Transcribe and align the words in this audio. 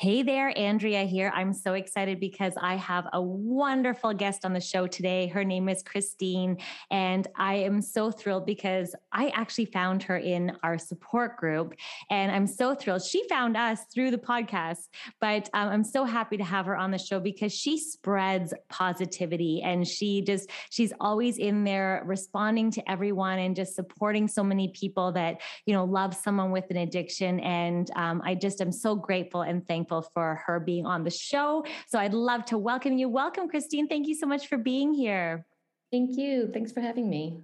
Hey 0.00 0.22
there, 0.22 0.56
Andrea 0.56 1.02
here. 1.02 1.32
I'm 1.34 1.52
so 1.52 1.74
excited 1.74 2.20
because 2.20 2.52
I 2.56 2.76
have 2.76 3.08
a 3.12 3.20
wonderful 3.20 4.14
guest 4.14 4.44
on 4.44 4.52
the 4.52 4.60
show 4.60 4.86
today. 4.86 5.26
Her 5.26 5.42
name 5.42 5.68
is 5.68 5.82
Christine, 5.82 6.58
and 6.88 7.26
I 7.34 7.54
am 7.56 7.82
so 7.82 8.12
thrilled 8.12 8.46
because 8.46 8.94
I 9.10 9.30
actually 9.30 9.64
found 9.64 10.04
her 10.04 10.16
in 10.16 10.52
our 10.62 10.78
support 10.78 11.36
group, 11.36 11.74
and 12.10 12.30
I'm 12.30 12.46
so 12.46 12.76
thrilled. 12.76 13.02
She 13.02 13.26
found 13.28 13.56
us 13.56 13.80
through 13.92 14.12
the 14.12 14.18
podcast, 14.18 14.86
but 15.20 15.50
um, 15.52 15.68
I'm 15.68 15.82
so 15.82 16.04
happy 16.04 16.36
to 16.36 16.44
have 16.44 16.66
her 16.66 16.76
on 16.76 16.92
the 16.92 16.98
show 16.98 17.18
because 17.18 17.52
she 17.52 17.76
spreads 17.76 18.54
positivity 18.68 19.62
and 19.64 19.84
she 19.84 20.22
just, 20.22 20.48
she's 20.70 20.92
always 21.00 21.38
in 21.38 21.64
there 21.64 22.04
responding 22.06 22.70
to 22.70 22.88
everyone 22.88 23.40
and 23.40 23.56
just 23.56 23.74
supporting 23.74 24.28
so 24.28 24.44
many 24.44 24.68
people 24.68 25.10
that, 25.10 25.40
you 25.66 25.74
know, 25.74 25.82
love 25.84 26.14
someone 26.14 26.52
with 26.52 26.70
an 26.70 26.76
addiction. 26.76 27.40
And 27.40 27.90
um, 27.96 28.22
I 28.24 28.36
just 28.36 28.60
am 28.60 28.70
so 28.70 28.94
grateful 28.94 29.42
and 29.42 29.66
thankful 29.66 29.87
thankful 29.88 30.10
for 30.12 30.42
her 30.46 30.60
being 30.60 30.86
on 30.86 31.04
the 31.04 31.10
show. 31.10 31.64
So 31.88 31.98
I'd 31.98 32.14
love 32.14 32.44
to 32.46 32.58
welcome 32.58 32.98
you. 32.98 33.08
Welcome, 33.08 33.48
Christine. 33.48 33.88
Thank 33.88 34.06
you 34.06 34.14
so 34.14 34.26
much 34.26 34.48
for 34.48 34.58
being 34.58 34.92
here. 34.92 35.46
Thank 35.90 36.16
you. 36.16 36.50
Thanks 36.52 36.72
for 36.72 36.80
having 36.80 37.08
me. 37.08 37.40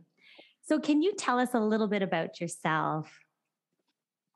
So, 0.67 0.79
can 0.79 1.03
you 1.03 1.15
tell 1.15 1.39
us 1.39 1.55
a 1.55 1.61
little 1.61 1.87
bit 1.87 2.03
about 2.03 2.41
yourself? 2.41 3.11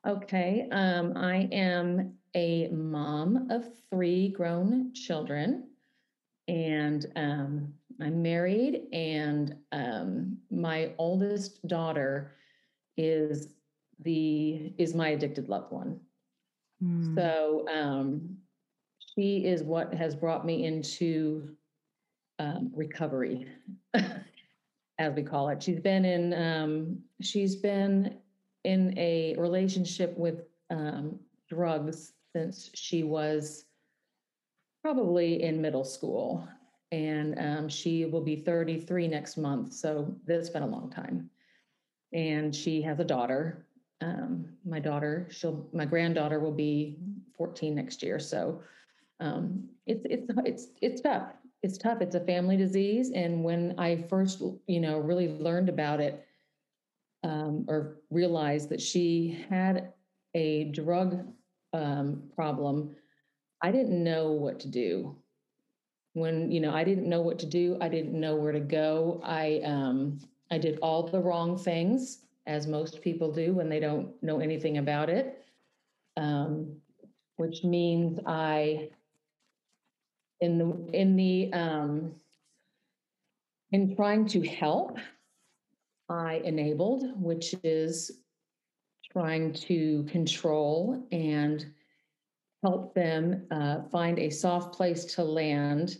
Okay. 0.07 0.67
Um, 0.71 1.13
I 1.15 1.49
am 1.51 2.13
a 2.35 2.67
mom 2.69 3.49
of 3.49 3.65
three 3.89 4.29
grown 4.29 4.93
children, 4.93 5.69
and 6.47 7.05
um, 7.15 7.73
I'm 7.99 8.21
married, 8.21 8.83
and 8.93 9.55
um, 9.71 10.37
my 10.51 10.91
oldest 10.97 11.67
daughter 11.67 12.35
is 12.97 13.55
the 14.01 14.73
is 14.77 14.93
my 14.93 15.09
addicted 15.09 15.49
loved 15.49 15.71
one. 15.71 15.99
Mm. 16.83 17.15
So 17.15 17.65
um, 17.71 18.37
she 19.15 19.45
is 19.45 19.63
what 19.63 19.93
has 19.93 20.15
brought 20.15 20.45
me 20.45 20.65
into 20.65 21.55
um, 22.39 22.71
recovery, 22.73 23.47
as 23.93 25.13
we 25.13 25.23
call 25.23 25.49
it. 25.49 25.61
She's 25.61 25.79
been 25.79 26.05
in 26.05 26.33
um, 26.33 26.99
she's 27.21 27.55
been 27.55 28.17
in 28.63 28.97
a 28.97 29.35
relationship 29.37 30.17
with 30.17 30.43
um, 30.69 31.19
drugs 31.49 32.13
since 32.33 32.69
she 32.73 33.03
was 33.03 33.65
probably 34.81 35.43
in 35.43 35.61
middle 35.61 35.83
school, 35.83 36.47
and 36.91 37.37
um, 37.39 37.69
she 37.69 38.05
will 38.05 38.21
be 38.21 38.37
33 38.37 39.07
next 39.07 39.37
month. 39.37 39.73
So 39.73 40.15
that's 40.25 40.49
been 40.49 40.63
a 40.63 40.67
long 40.67 40.89
time. 40.89 41.29
And 42.13 42.55
she 42.55 42.81
has 42.81 42.99
a 42.99 43.03
daughter 43.03 43.67
um, 44.01 44.45
my 44.65 44.79
daughter, 44.79 45.27
she'll, 45.29 45.67
my 45.73 45.85
granddaughter 45.85 46.39
will 46.39 46.51
be 46.53 46.97
14 47.37 47.75
next 47.75 48.01
year. 48.01 48.19
So 48.19 48.61
um, 49.19 49.67
it's 49.85 50.05
it's 50.09 50.31
it's 50.45 50.67
it's 50.81 51.01
tough. 51.01 51.33
It's 51.61 51.77
tough. 51.77 52.01
It's 52.01 52.15
a 52.15 52.21
family 52.21 52.55
disease, 52.55 53.11
and 53.13 53.43
when 53.43 53.75
I 53.77 54.03
first, 54.03 54.41
you 54.67 54.79
know, 54.79 54.99
really 54.99 55.27
learned 55.27 55.67
about 55.67 55.99
it, 55.99 56.25
um, 57.23 57.65
or 57.67 57.97
realized 58.09 58.69
that 58.69 58.79
she 58.79 59.45
had 59.49 59.91
a 60.35 60.65
drug 60.65 61.27
um, 61.73 62.23
problem, 62.33 62.95
I 63.61 63.71
didn't 63.71 64.01
know 64.01 64.31
what 64.31 64.59
to 64.61 64.69
do. 64.69 65.17
When 66.13 66.49
you 66.49 66.61
know, 66.61 66.73
I 66.73 66.85
didn't 66.85 67.09
know 67.09 67.21
what 67.21 67.39
to 67.39 67.45
do. 67.45 67.77
I 67.81 67.89
didn't 67.89 68.17
know 68.17 68.35
where 68.35 68.53
to 68.53 68.61
go. 68.61 69.21
I 69.25 69.61
um, 69.65 70.19
I 70.49 70.57
did 70.57 70.79
all 70.81 71.03
the 71.03 71.19
wrong 71.19 71.57
things 71.57 72.19
as 72.49 72.65
most 72.65 73.01
people 73.01 73.31
do 73.31 73.53
when 73.53 73.69
they 73.69 73.79
don't 73.79 74.11
know 74.23 74.39
anything 74.39 74.79
about 74.79 75.07
it, 75.07 75.45
um, 76.17 76.75
which 77.37 77.63
means 77.63 78.19
I, 78.25 78.89
in 80.41 80.57
the 80.57 80.89
in 80.91 81.15
the 81.15 81.53
um, 81.53 82.15
in 83.71 83.95
trying 83.95 84.27
to 84.29 84.41
help, 84.41 84.97
I 86.09 86.41
enabled, 86.43 87.21
which 87.21 87.53
is 87.63 88.23
trying 89.13 89.53
to 89.53 90.03
control 90.05 91.05
and 91.11 91.71
help 92.63 92.95
them 92.95 93.45
uh, 93.51 93.83
find 93.91 94.17
a 94.17 94.31
soft 94.31 94.73
place 94.75 95.05
to 95.05 95.23
land 95.23 95.97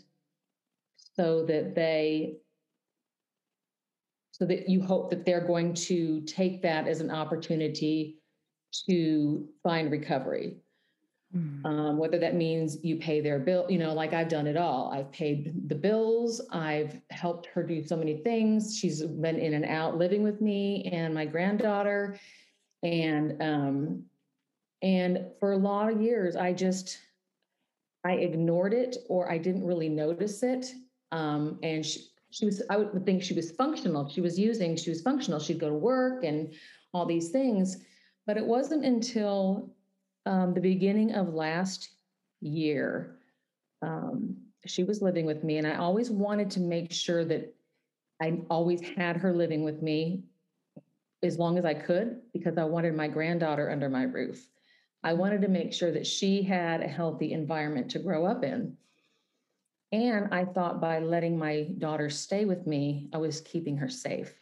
so 1.15 1.45
that 1.45 1.75
they 1.75 2.37
so 4.39 4.45
that 4.45 4.69
you 4.69 4.81
hope 4.81 5.09
that 5.09 5.25
they're 5.25 5.45
going 5.45 5.73
to 5.73 6.21
take 6.21 6.61
that 6.61 6.87
as 6.87 7.01
an 7.01 7.11
opportunity 7.11 8.19
to 8.87 9.47
find 9.61 9.91
recovery. 9.91 10.57
Mm. 11.35 11.63
Um, 11.63 11.97
whether 11.97 12.17
that 12.17 12.33
means 12.33 12.77
you 12.81 12.95
pay 12.95 13.21
their 13.21 13.37
bill, 13.37 13.67
you 13.69 13.77
know, 13.77 13.93
like 13.93 14.13
I've 14.13 14.29
done 14.29 14.47
it 14.47 14.57
all. 14.57 14.91
I've 14.91 15.11
paid 15.11 15.69
the 15.69 15.75
bills. 15.75 16.41
I've 16.51 16.99
helped 17.11 17.45
her 17.47 17.61
do 17.61 17.85
so 17.85 17.95
many 17.95 18.17
things. 18.17 18.75
She's 18.75 19.03
been 19.03 19.37
in 19.37 19.53
and 19.53 19.65
out 19.65 19.95
living 19.95 20.23
with 20.23 20.41
me 20.41 20.89
and 20.91 21.13
my 21.13 21.25
granddaughter, 21.25 22.17
and 22.81 23.39
um, 23.43 24.03
and 24.81 25.25
for 25.39 25.51
a 25.51 25.57
lot 25.57 25.91
of 25.91 26.01
years, 26.01 26.35
I 26.35 26.51
just 26.51 26.97
I 28.03 28.13
ignored 28.13 28.73
it 28.73 28.97
or 29.07 29.31
I 29.31 29.37
didn't 29.37 29.65
really 29.65 29.89
notice 29.89 30.41
it. 30.41 30.73
Um, 31.11 31.59
and 31.61 31.85
she, 31.85 32.05
she 32.31 32.45
was 32.45 32.61
i 32.69 32.77
would 32.77 33.05
think 33.05 33.23
she 33.23 33.33
was 33.33 33.51
functional. 33.51 34.09
She 34.09 34.21
was 34.21 34.37
using 34.37 34.75
she 34.75 34.89
was 34.89 35.01
functional. 35.01 35.39
She'd 35.39 35.59
go 35.59 35.69
to 35.69 35.75
work 35.75 36.23
and 36.23 36.53
all 36.93 37.05
these 37.05 37.29
things. 37.29 37.77
But 38.25 38.37
it 38.37 38.45
wasn't 38.45 38.85
until 38.85 39.71
um, 40.25 40.53
the 40.53 40.61
beginning 40.61 41.13
of 41.13 41.33
last 41.33 41.89
year 42.41 43.17
um, 43.81 44.35
she 44.65 44.83
was 44.83 45.01
living 45.01 45.25
with 45.25 45.43
me. 45.43 45.57
And 45.57 45.67
i 45.67 45.75
always 45.75 46.11
wanted 46.11 46.51
to 46.51 46.59
make 46.59 46.91
sure 46.91 47.25
that 47.25 47.53
i 48.21 48.39
always 48.49 48.81
had 48.81 49.17
her 49.17 49.33
living 49.33 49.63
with 49.63 49.81
me 49.81 50.23
as 51.23 51.37
long 51.37 51.57
as 51.57 51.65
i 51.65 51.73
could 51.73 52.21
because 52.33 52.57
i 52.57 52.63
wanted 52.63 52.95
my 52.95 53.07
granddaughter 53.07 53.69
under 53.71 53.89
my 53.89 54.03
roof. 54.03 54.47
I 55.01 55.13
wanted 55.13 55.41
to 55.41 55.47
make 55.47 55.71
sure 55.73 55.91
that 55.93 56.05
she 56.05 56.43
had 56.43 56.81
a 56.81 56.87
healthy 56.87 57.31
environment 57.31 57.89
to 57.91 57.99
grow 57.99 58.25
up 58.25 58.43
in 58.43 58.75
and 59.91 60.33
I 60.33 60.45
thought 60.45 60.81
by 60.81 60.99
letting 60.99 61.37
my 61.37 61.67
daughter 61.77 62.09
stay 62.09 62.45
with 62.45 62.67
me, 62.67 63.09
I 63.13 63.17
was 63.17 63.41
keeping 63.41 63.77
her 63.77 63.89
safe. 63.89 64.33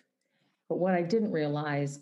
But 0.69 0.79
what 0.79 0.93
I 0.93 1.01
didn't 1.01 1.31
realize 1.31 1.99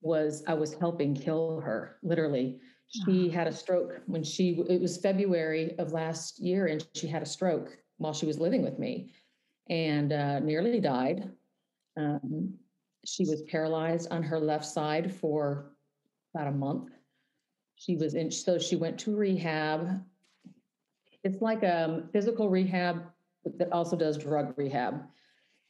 was 0.00 0.42
I 0.46 0.54
was 0.54 0.74
helping 0.74 1.14
kill 1.14 1.60
her, 1.60 1.98
literally. 2.02 2.58
She 2.88 3.28
had 3.28 3.46
a 3.46 3.52
stroke 3.52 4.00
when 4.06 4.22
she, 4.22 4.64
it 4.68 4.80
was 4.80 4.98
February 4.98 5.76
of 5.78 5.92
last 5.92 6.38
year, 6.38 6.66
and 6.66 6.86
she 6.94 7.06
had 7.06 7.22
a 7.22 7.26
stroke 7.26 7.76
while 7.98 8.12
she 8.12 8.26
was 8.26 8.38
living 8.38 8.62
with 8.62 8.78
me 8.78 9.12
and 9.70 10.12
uh, 10.12 10.40
nearly 10.40 10.80
died. 10.80 11.30
Um, 11.96 12.54
she 13.04 13.24
was 13.24 13.42
paralyzed 13.42 14.10
on 14.10 14.22
her 14.22 14.38
left 14.38 14.66
side 14.66 15.14
for 15.14 15.72
about 16.34 16.48
a 16.48 16.52
month. 16.52 16.90
She 17.76 17.96
was 17.96 18.14
in, 18.14 18.30
so 18.30 18.58
she 18.58 18.76
went 18.76 18.98
to 19.00 19.16
rehab 19.16 20.02
it's 21.24 21.40
like 21.40 21.62
a 21.62 21.84
um, 21.84 22.08
physical 22.12 22.48
rehab 22.48 23.02
that 23.58 23.72
also 23.72 23.96
does 23.96 24.18
drug 24.18 24.54
rehab. 24.56 25.02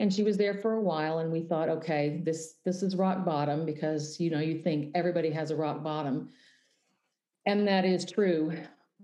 And 0.01 0.13
she 0.13 0.25
was 0.25 0.37
there 0.37 0.55
for 0.55 0.75
a 0.75 0.81
while, 0.81 1.21
and 1.21 1.33
we 1.33 1.41
thought, 1.41 1.69
okay, 1.69 2.21
this 2.25 2.57
this 2.65 2.83
is 2.83 2.97
rock 2.97 3.25
bottom 3.25 3.65
because 3.65 4.19
you 4.19 4.29
know 4.29 4.41
you 4.41 4.59
think 4.59 4.91
everybody 4.95 5.31
has 5.31 5.53
a 5.53 5.57
rock 5.57 5.85
bottom, 5.85 6.31
and 7.47 7.67
that 7.69 7.85
is 7.85 8.05
true. 8.05 8.53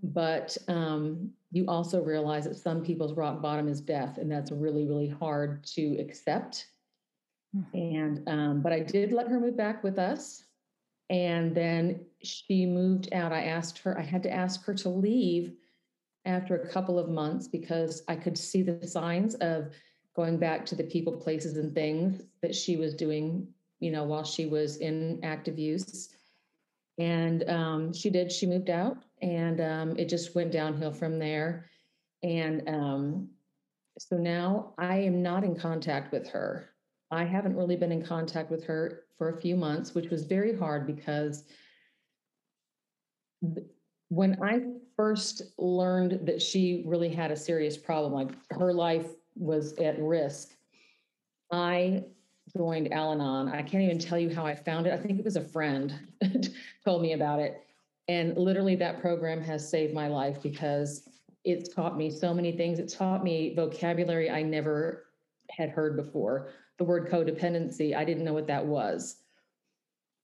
but 0.02 0.56
um, 0.66 1.30
you 1.52 1.64
also 1.66 2.02
realize 2.02 2.44
that 2.44 2.56
some 2.56 2.82
people's 2.82 3.12
rock 3.14 3.40
bottom 3.40 3.68
is 3.68 3.80
death, 3.80 4.18
and 4.18 4.30
that's 4.30 4.50
really, 4.50 4.86
really 4.86 5.08
hard 5.08 5.62
to 5.64 5.96
accept. 5.98 6.66
And 7.74 8.28
um, 8.28 8.60
but 8.60 8.72
I 8.72 8.80
did 8.80 9.12
let 9.12 9.28
her 9.28 9.38
move 9.38 9.56
back 9.56 9.84
with 9.84 9.98
us, 9.98 10.44
and 11.08 11.54
then 11.54 12.00
she 12.22 12.66
moved 12.66 13.12
out. 13.12 13.32
I 13.32 13.44
asked 13.44 13.78
her. 13.78 13.96
I 13.96 14.02
had 14.02 14.22
to 14.24 14.32
ask 14.32 14.64
her 14.64 14.74
to 14.74 14.88
leave 14.88 15.52
after 16.24 16.56
a 16.56 16.68
couple 16.68 16.98
of 16.98 17.08
months 17.08 17.48
because 17.48 18.02
I 18.08 18.16
could 18.16 18.36
see 18.36 18.62
the 18.62 18.86
signs 18.86 19.34
of 19.36 19.72
going 20.14 20.38
back 20.38 20.66
to 20.66 20.74
the 20.74 20.84
people, 20.84 21.16
places, 21.16 21.56
and 21.56 21.74
things 21.74 22.22
that 22.42 22.54
she 22.54 22.76
was 22.76 22.94
doing. 22.94 23.46
You 23.80 23.90
know, 23.90 24.04
while 24.04 24.24
she 24.24 24.44
was 24.44 24.76
in 24.76 25.20
active 25.22 25.58
use. 25.58 26.10
And 26.98 27.48
um, 27.48 27.94
she 27.94 28.10
did, 28.10 28.30
she 28.30 28.44
moved 28.44 28.68
out 28.68 28.98
and 29.22 29.58
um, 29.60 29.96
it 29.96 30.06
just 30.06 30.34
went 30.34 30.52
downhill 30.52 30.92
from 30.92 31.18
there. 31.18 31.70
And 32.22 32.68
um, 32.68 33.28
so 33.98 34.16
now 34.16 34.74
I 34.76 34.98
am 34.98 35.22
not 35.22 35.44
in 35.44 35.56
contact 35.56 36.12
with 36.12 36.28
her. 36.28 36.70
I 37.10 37.24
haven't 37.24 37.56
really 37.56 37.76
been 37.76 37.90
in 37.90 38.04
contact 38.04 38.50
with 38.50 38.64
her 38.64 39.04
for 39.16 39.30
a 39.30 39.40
few 39.40 39.56
months, 39.56 39.94
which 39.94 40.10
was 40.10 40.24
very 40.24 40.56
hard 40.56 40.86
because 40.86 41.44
when 44.10 44.42
I 44.42 44.60
first 44.96 45.42
learned 45.56 46.26
that 46.26 46.42
she 46.42 46.82
really 46.84 47.08
had 47.08 47.30
a 47.30 47.36
serious 47.36 47.76
problem, 47.76 48.12
like 48.12 48.30
her 48.50 48.72
life 48.72 49.06
was 49.36 49.72
at 49.78 49.98
risk, 50.00 50.50
I 51.52 52.04
joined 52.54 52.92
Al 52.92 53.12
Anon. 53.12 53.48
I 53.48 53.62
can't 53.62 53.84
even 53.84 54.00
tell 54.00 54.18
you 54.18 54.34
how 54.34 54.44
I 54.44 54.54
found 54.54 54.88
it. 54.88 54.92
I 54.92 54.96
think 54.96 55.18
it 55.18 55.24
was 55.24 55.36
a 55.36 55.44
friend 55.44 55.94
told 56.84 57.02
me 57.02 57.12
about 57.12 57.38
it. 57.38 57.62
And 58.08 58.36
literally, 58.36 58.74
that 58.76 59.00
program 59.00 59.40
has 59.42 59.68
saved 59.68 59.94
my 59.94 60.08
life 60.08 60.42
because 60.42 61.08
it's 61.44 61.72
taught 61.72 61.96
me 61.96 62.10
so 62.10 62.34
many 62.34 62.50
things. 62.50 62.80
It 62.80 62.92
taught 62.92 63.22
me 63.22 63.54
vocabulary 63.54 64.28
I 64.28 64.42
never 64.42 65.06
had 65.50 65.70
heard 65.70 65.96
before. 65.96 66.48
The 66.78 66.84
word 66.84 67.08
codependency, 67.08 67.94
I 67.94 68.04
didn't 68.04 68.24
know 68.24 68.32
what 68.32 68.48
that 68.48 68.66
was. 68.66 69.19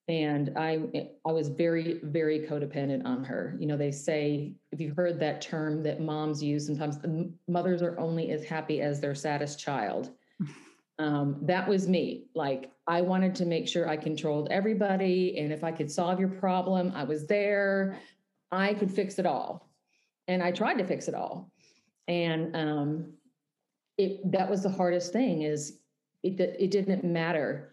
And 0.08 0.52
I 0.56 1.08
I 1.26 1.32
was 1.32 1.48
very, 1.48 2.00
very 2.04 2.40
codependent 2.40 3.04
on 3.04 3.24
her. 3.24 3.56
You 3.58 3.66
know, 3.66 3.76
they 3.76 3.90
say, 3.90 4.54
if 4.70 4.80
you've 4.80 4.96
heard 4.96 5.18
that 5.20 5.40
term 5.40 5.82
that 5.82 6.00
moms 6.00 6.42
use, 6.42 6.66
sometimes 6.66 6.98
mothers 7.48 7.82
are 7.82 7.98
only 7.98 8.30
as 8.30 8.44
happy 8.44 8.80
as 8.80 9.00
their 9.00 9.16
saddest 9.16 9.58
child 9.58 10.12
um, 10.98 11.38
that 11.42 11.68
was 11.68 11.88
me. 11.88 12.26
Like 12.34 12.70
I 12.86 13.00
wanted 13.00 13.34
to 13.36 13.44
make 13.44 13.68
sure 13.68 13.88
I 13.88 13.96
controlled 13.96 14.48
everybody, 14.50 15.38
and 15.38 15.52
if 15.52 15.64
I 15.64 15.72
could 15.72 15.90
solve 15.90 16.18
your 16.18 16.28
problem, 16.28 16.92
I 16.94 17.04
was 17.04 17.26
there. 17.26 17.98
I 18.50 18.74
could 18.74 18.90
fix 18.90 19.18
it 19.18 19.26
all, 19.26 19.68
and 20.28 20.42
I 20.42 20.52
tried 20.52 20.78
to 20.78 20.84
fix 20.84 21.08
it 21.08 21.14
all. 21.14 21.50
And 22.08 22.56
um, 22.56 23.12
it 23.98 24.30
that 24.32 24.48
was 24.48 24.62
the 24.62 24.70
hardest 24.70 25.12
thing. 25.12 25.42
Is 25.42 25.80
it 26.22 26.40
it 26.40 26.70
didn't 26.70 27.04
matter. 27.04 27.72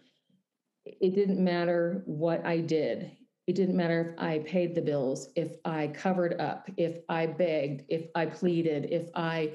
It 0.86 1.14
didn't 1.14 1.42
matter 1.42 2.02
what 2.06 2.44
I 2.44 2.58
did. 2.58 3.10
It 3.46 3.54
didn't 3.54 3.76
matter 3.76 4.14
if 4.14 4.22
I 4.22 4.38
paid 4.38 4.74
the 4.74 4.80
bills, 4.80 5.28
if 5.36 5.56
I 5.64 5.88
covered 5.88 6.40
up, 6.40 6.70
if 6.76 7.00
I 7.08 7.26
begged, 7.26 7.84
if 7.88 8.06
I 8.14 8.26
pleaded, 8.26 8.88
if 8.90 9.08
I 9.14 9.52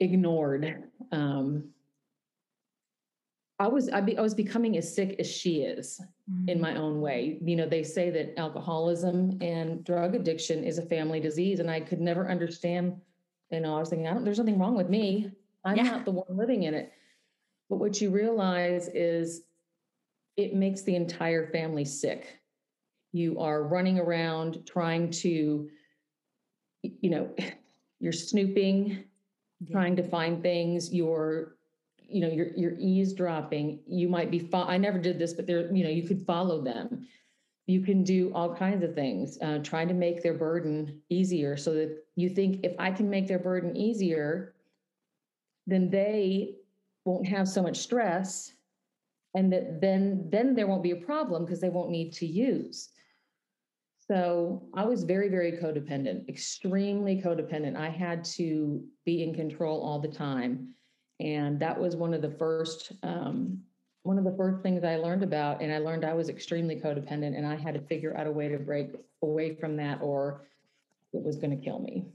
ignored. 0.00 0.84
Um, 1.12 1.70
I 3.58 3.66
was 3.66 3.88
I, 3.88 4.00
be, 4.00 4.16
I 4.16 4.20
was 4.20 4.34
becoming 4.34 4.76
as 4.76 4.94
sick 4.94 5.16
as 5.18 5.26
she 5.26 5.62
is 5.62 6.00
mm-hmm. 6.30 6.48
in 6.48 6.60
my 6.60 6.76
own 6.76 7.00
way. 7.00 7.38
You 7.42 7.56
know, 7.56 7.68
they 7.68 7.82
say 7.82 8.10
that 8.10 8.38
alcoholism 8.38 9.38
and 9.40 9.82
drug 9.84 10.14
addiction 10.14 10.62
is 10.62 10.78
a 10.78 10.86
family 10.86 11.20
disease, 11.20 11.58
and 11.58 11.70
I 11.70 11.80
could 11.80 12.00
never 12.00 12.30
understand. 12.30 13.00
You 13.50 13.60
know, 13.60 13.76
I 13.76 13.80
was 13.80 13.88
thinking, 13.88 14.06
I 14.06 14.14
don't. 14.14 14.24
There's 14.24 14.38
nothing 14.38 14.58
wrong 14.58 14.76
with 14.76 14.88
me. 14.88 15.32
I'm 15.64 15.76
yeah. 15.76 15.84
not 15.84 16.04
the 16.04 16.12
one 16.12 16.36
living 16.36 16.64
in 16.64 16.74
it. 16.74 16.92
But 17.68 17.76
what 17.76 18.00
you 18.00 18.10
realize 18.10 18.88
is, 18.88 19.42
it 20.38 20.54
makes 20.54 20.82
the 20.82 20.94
entire 20.94 21.48
family 21.48 21.84
sick. 21.84 22.38
You 23.12 23.40
are 23.40 23.64
running 23.64 23.98
around 23.98 24.64
trying 24.64 25.10
to, 25.10 25.68
you 26.82 27.10
know, 27.10 27.34
you're 28.00 28.12
snooping, 28.12 29.04
yeah. 29.60 29.72
trying 29.72 29.96
to 29.96 30.02
find 30.04 30.40
things. 30.40 30.94
You're 30.94 31.56
you 32.10 32.22
know 32.22 32.28
you're 32.28 32.48
you're 32.56 32.78
eavesdropping 32.78 33.80
you 33.86 34.08
might 34.08 34.30
be 34.30 34.38
fo- 34.38 34.64
i 34.64 34.78
never 34.78 34.98
did 34.98 35.18
this 35.18 35.34
but 35.34 35.46
there 35.46 35.70
you 35.74 35.84
know 35.84 35.90
you 35.90 36.02
could 36.02 36.24
follow 36.24 36.62
them 36.62 37.06
you 37.66 37.82
can 37.82 38.02
do 38.02 38.32
all 38.34 38.54
kinds 38.54 38.82
of 38.82 38.94
things 38.94 39.36
uh, 39.42 39.58
trying 39.58 39.86
to 39.88 39.92
make 39.92 40.22
their 40.22 40.32
burden 40.32 41.02
easier 41.10 41.54
so 41.54 41.74
that 41.74 42.02
you 42.16 42.30
think 42.30 42.64
if 42.64 42.74
i 42.78 42.90
can 42.90 43.10
make 43.10 43.28
their 43.28 43.38
burden 43.38 43.76
easier 43.76 44.54
then 45.66 45.90
they 45.90 46.54
won't 47.04 47.26
have 47.26 47.46
so 47.46 47.62
much 47.62 47.76
stress 47.76 48.54
and 49.34 49.52
that 49.52 49.80
then 49.80 50.28
then 50.30 50.54
there 50.54 50.66
won't 50.66 50.82
be 50.82 50.92
a 50.92 50.96
problem 50.96 51.44
because 51.44 51.60
they 51.60 51.68
won't 51.68 51.90
need 51.90 52.12
to 52.12 52.26
use 52.26 52.90
so 54.06 54.68
i 54.74 54.84
was 54.84 55.04
very 55.04 55.28
very 55.28 55.52
codependent 55.52 56.28
extremely 56.28 57.20
codependent 57.20 57.76
i 57.76 57.88
had 57.88 58.24
to 58.24 58.82
be 59.04 59.22
in 59.22 59.34
control 59.34 59.82
all 59.82 59.98
the 59.98 60.08
time 60.08 60.74
and 61.20 61.58
that 61.60 61.78
was 61.78 61.96
one 61.96 62.14
of 62.14 62.22
the 62.22 62.30
first 62.30 62.92
um, 63.02 63.60
one 64.08 64.18
of 64.18 64.24
the 64.24 64.34
first 64.36 64.62
things 64.62 64.84
I 64.84 64.96
learned 64.96 65.22
about. 65.22 65.60
And 65.60 65.70
I 65.72 65.78
learned 65.78 66.04
I 66.04 66.14
was 66.14 66.30
extremely 66.30 66.76
codependent, 66.76 67.36
and 67.36 67.46
I 67.46 67.56
had 67.56 67.74
to 67.74 67.80
figure 67.80 68.16
out 68.16 68.26
a 68.26 68.30
way 68.30 68.48
to 68.48 68.58
break 68.58 68.92
away 69.22 69.54
from 69.54 69.76
that, 69.76 70.00
or 70.00 70.46
it 71.12 71.22
was 71.22 71.36
going 71.36 71.50
to 71.56 71.62
kill 71.62 71.78
me. 71.78 72.06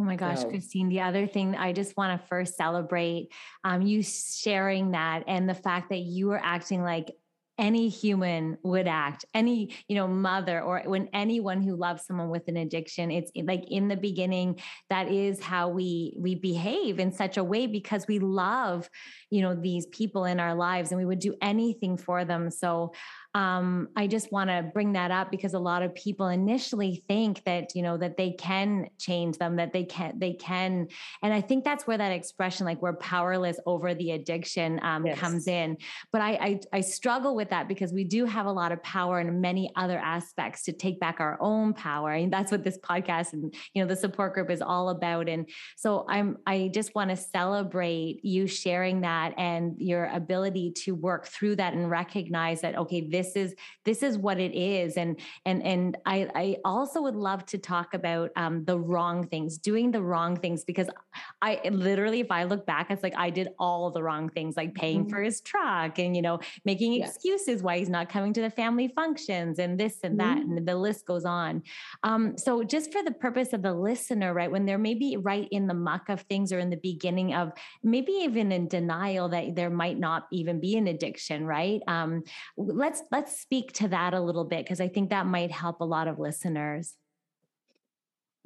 Oh 0.00 0.04
my 0.04 0.16
gosh, 0.16 0.40
so. 0.40 0.48
Christine. 0.48 0.88
The 0.88 1.00
other 1.00 1.26
thing 1.26 1.56
I 1.56 1.72
just 1.72 1.96
want 1.96 2.20
to 2.20 2.26
first 2.28 2.56
celebrate 2.56 3.32
um, 3.64 3.82
you 3.82 4.02
sharing 4.02 4.92
that 4.92 5.24
and 5.26 5.48
the 5.48 5.54
fact 5.54 5.90
that 5.90 6.00
you 6.00 6.28
were 6.28 6.40
acting 6.42 6.82
like 6.82 7.10
any 7.58 7.88
human 7.88 8.56
would 8.62 8.86
act 8.86 9.24
any 9.34 9.74
you 9.88 9.96
know 9.96 10.06
mother 10.06 10.62
or 10.62 10.80
when 10.86 11.08
anyone 11.12 11.60
who 11.60 11.74
loves 11.74 12.06
someone 12.06 12.30
with 12.30 12.46
an 12.46 12.56
addiction 12.56 13.10
it's 13.10 13.32
like 13.44 13.64
in 13.68 13.88
the 13.88 13.96
beginning 13.96 14.58
that 14.90 15.10
is 15.10 15.42
how 15.42 15.68
we 15.68 16.14
we 16.16 16.36
behave 16.36 17.00
in 17.00 17.12
such 17.12 17.36
a 17.36 17.42
way 17.42 17.66
because 17.66 18.06
we 18.06 18.20
love 18.20 18.88
you 19.30 19.42
know 19.42 19.54
these 19.54 19.86
people 19.86 20.24
in 20.24 20.38
our 20.38 20.54
lives 20.54 20.92
and 20.92 21.00
we 21.00 21.04
would 21.04 21.18
do 21.18 21.34
anything 21.42 21.96
for 21.96 22.24
them 22.24 22.48
so 22.48 22.92
um, 23.34 23.88
I 23.94 24.06
just 24.06 24.32
want 24.32 24.48
to 24.48 24.70
bring 24.72 24.94
that 24.94 25.10
up 25.10 25.30
because 25.30 25.52
a 25.52 25.58
lot 25.58 25.82
of 25.82 25.94
people 25.94 26.28
initially 26.28 27.04
think 27.08 27.44
that 27.44 27.74
you 27.74 27.82
know 27.82 27.98
that 27.98 28.16
they 28.16 28.32
can 28.32 28.88
change 28.98 29.36
them, 29.36 29.56
that 29.56 29.72
they 29.72 29.84
can 29.84 30.18
they 30.18 30.32
can, 30.32 30.88
and 31.22 31.32
I 31.32 31.42
think 31.42 31.62
that's 31.62 31.86
where 31.86 31.98
that 31.98 32.10
expression 32.10 32.64
like 32.64 32.80
we're 32.80 32.96
powerless 32.96 33.60
over 33.66 33.94
the 33.94 34.12
addiction 34.12 34.80
um, 34.82 35.06
yes. 35.06 35.18
comes 35.18 35.46
in. 35.46 35.76
But 36.10 36.22
I, 36.22 36.30
I 36.30 36.60
I 36.72 36.80
struggle 36.80 37.36
with 37.36 37.50
that 37.50 37.68
because 37.68 37.92
we 37.92 38.04
do 38.04 38.24
have 38.24 38.46
a 38.46 38.52
lot 38.52 38.72
of 38.72 38.82
power 38.82 39.20
in 39.20 39.40
many 39.42 39.70
other 39.76 39.98
aspects 39.98 40.62
to 40.64 40.72
take 40.72 40.98
back 40.98 41.20
our 41.20 41.36
own 41.40 41.74
power, 41.74 42.12
and 42.12 42.32
that's 42.32 42.50
what 42.50 42.64
this 42.64 42.78
podcast 42.78 43.34
and 43.34 43.54
you 43.74 43.82
know 43.82 43.88
the 43.88 43.96
support 43.96 44.32
group 44.32 44.50
is 44.50 44.62
all 44.62 44.88
about. 44.88 45.28
And 45.28 45.48
so 45.76 46.06
I'm 46.08 46.38
I 46.46 46.70
just 46.72 46.94
want 46.94 47.10
to 47.10 47.16
celebrate 47.16 48.24
you 48.24 48.46
sharing 48.46 49.02
that 49.02 49.34
and 49.36 49.74
your 49.78 50.06
ability 50.06 50.72
to 50.84 50.94
work 50.94 51.26
through 51.26 51.56
that 51.56 51.74
and 51.74 51.90
recognize 51.90 52.62
that 52.62 52.76
okay 52.78 53.02
this 53.18 53.34
is 53.34 53.54
this 53.84 54.02
is 54.02 54.16
what 54.16 54.38
it 54.38 54.54
is 54.54 54.96
and 54.96 55.18
and 55.44 55.60
and 55.64 55.96
i 56.06 56.28
i 56.34 56.56
also 56.64 57.02
would 57.02 57.16
love 57.16 57.44
to 57.46 57.58
talk 57.58 57.94
about 57.94 58.30
um, 58.36 58.64
the 58.64 58.78
wrong 58.78 59.26
things 59.26 59.58
doing 59.58 59.90
the 59.90 60.00
wrong 60.00 60.36
things 60.36 60.64
because 60.64 60.88
i 61.42 61.60
literally 61.70 62.20
if 62.20 62.30
i 62.30 62.44
look 62.44 62.64
back 62.64 62.90
it's 62.90 63.02
like 63.02 63.16
i 63.16 63.28
did 63.28 63.48
all 63.58 63.90
the 63.90 64.02
wrong 64.02 64.28
things 64.28 64.56
like 64.56 64.72
paying 64.74 65.00
mm-hmm. 65.00 65.10
for 65.10 65.20
his 65.20 65.40
truck 65.40 65.98
and 65.98 66.14
you 66.14 66.22
know 66.22 66.38
making 66.64 66.92
yes. 66.92 67.08
excuses 67.08 67.62
why 67.62 67.78
he's 67.78 67.88
not 67.88 68.08
coming 68.08 68.32
to 68.32 68.40
the 68.40 68.50
family 68.50 68.88
functions 68.94 69.58
and 69.58 69.80
this 69.80 69.96
and 70.04 70.20
that 70.20 70.38
mm-hmm. 70.38 70.58
and 70.58 70.68
the 70.68 70.76
list 70.76 71.04
goes 71.04 71.24
on 71.24 71.62
um, 72.04 72.36
so 72.38 72.62
just 72.62 72.92
for 72.92 73.02
the 73.02 73.10
purpose 73.10 73.52
of 73.52 73.62
the 73.62 73.74
listener 73.74 74.32
right 74.32 74.50
when 74.50 74.64
they're 74.64 74.78
maybe 74.78 75.16
right 75.16 75.48
in 75.50 75.66
the 75.66 75.74
muck 75.74 76.08
of 76.08 76.20
things 76.22 76.52
or 76.52 76.60
in 76.60 76.70
the 76.70 76.76
beginning 76.76 77.34
of 77.34 77.52
maybe 77.82 78.12
even 78.12 78.52
in 78.52 78.68
denial 78.68 79.28
that 79.28 79.56
there 79.56 79.70
might 79.70 79.98
not 79.98 80.28
even 80.30 80.60
be 80.60 80.76
an 80.76 80.86
addiction 80.86 81.44
right 81.44 81.80
um, 81.88 82.22
let's 82.56 83.02
let's 83.10 83.40
speak 83.40 83.72
to 83.74 83.88
that 83.88 84.14
a 84.14 84.20
little 84.20 84.44
bit 84.44 84.64
because 84.64 84.80
I 84.80 84.88
think 84.88 85.10
that 85.10 85.26
might 85.26 85.50
help 85.50 85.80
a 85.80 85.84
lot 85.84 86.08
of 86.08 86.18
listeners. 86.18 86.94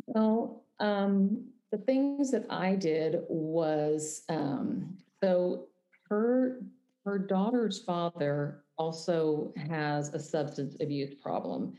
Well, 0.07 0.65
um, 0.81 1.49
the 1.71 1.79
things 1.79 2.31
that 2.33 2.47
I 2.51 2.75
did 2.75 3.21
was 3.29 4.23
um, 4.29 4.99
so 5.23 5.69
her 6.09 6.61
her 7.05 7.19
daughter's 7.19 7.83
father 7.83 8.65
also 8.79 9.53
has 9.69 10.15
a 10.15 10.21
substance 10.21 10.77
abuse 10.81 11.15
problem. 11.15 11.75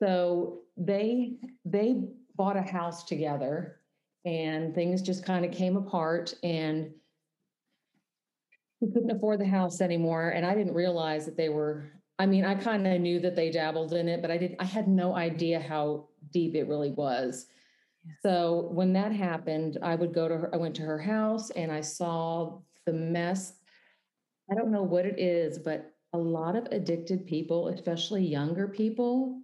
So 0.00 0.60
they 0.76 1.36
they 1.64 2.02
bought 2.36 2.56
a 2.56 2.62
house 2.62 3.04
together 3.04 3.80
and 4.26 4.74
things 4.74 5.00
just 5.00 5.24
kind 5.24 5.44
of 5.44 5.52
came 5.52 5.76
apart 5.76 6.34
and 6.42 6.90
we 8.80 8.92
couldn't 8.92 9.10
afford 9.10 9.40
the 9.40 9.46
house 9.46 9.80
anymore 9.80 10.30
and 10.30 10.44
i 10.44 10.54
didn't 10.54 10.74
realize 10.74 11.24
that 11.24 11.36
they 11.36 11.48
were 11.48 11.90
I 12.18 12.26
mean, 12.26 12.44
I 12.44 12.54
kind 12.54 12.86
of 12.86 13.00
knew 13.00 13.20
that 13.20 13.36
they 13.36 13.50
dabbled 13.50 13.92
in 13.92 14.08
it, 14.08 14.22
but 14.22 14.30
I 14.30 14.38
didn't, 14.38 14.60
I 14.60 14.64
had 14.64 14.88
no 14.88 15.14
idea 15.14 15.60
how 15.60 16.08
deep 16.32 16.54
it 16.54 16.66
really 16.66 16.90
was. 16.90 17.46
So 18.22 18.68
when 18.72 18.92
that 18.94 19.12
happened, 19.12 19.78
I 19.82 19.96
would 19.96 20.14
go 20.14 20.28
to 20.28 20.36
her, 20.36 20.54
I 20.54 20.56
went 20.56 20.74
to 20.76 20.82
her 20.82 20.98
house 20.98 21.50
and 21.50 21.70
I 21.70 21.80
saw 21.80 22.58
the 22.86 22.92
mess. 22.92 23.54
I 24.50 24.54
don't 24.54 24.70
know 24.70 24.82
what 24.82 25.04
it 25.04 25.18
is, 25.18 25.58
but 25.58 25.92
a 26.12 26.18
lot 26.18 26.56
of 26.56 26.66
addicted 26.70 27.26
people, 27.26 27.68
especially 27.68 28.24
younger 28.24 28.68
people, 28.68 29.40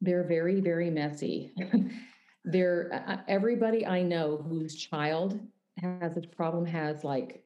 they're 0.00 0.24
very, 0.24 0.60
very 0.60 0.90
messy. 0.90 1.52
they're 2.44 2.90
uh, 2.92 3.12
uh, 3.12 3.20
everybody 3.28 3.86
I 3.86 4.02
know 4.02 4.38
whose 4.48 4.74
child 4.76 5.38
has 5.80 6.14
this 6.14 6.26
problem 6.26 6.64
has 6.66 7.04
like 7.04 7.44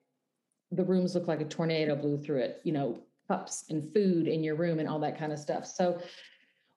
the 0.71 0.85
rooms 0.85 1.15
look 1.15 1.29
like 1.29 1.41
a 1.41 1.45
tornado 1.45 1.97
blew 1.97 2.19
through 2.19 2.41
it, 2.41 2.61
you 2.65 2.73
know, 2.73 2.99
cups 3.33 3.65
and 3.71 3.93
food 3.95 4.29
in 4.29 4.45
your 4.45 4.57
room 4.57 4.79
and 4.79 4.89
all 4.89 4.99
that 5.01 5.19
kind 5.19 5.33
of 5.33 5.39
stuff. 5.39 5.67
So 5.67 5.99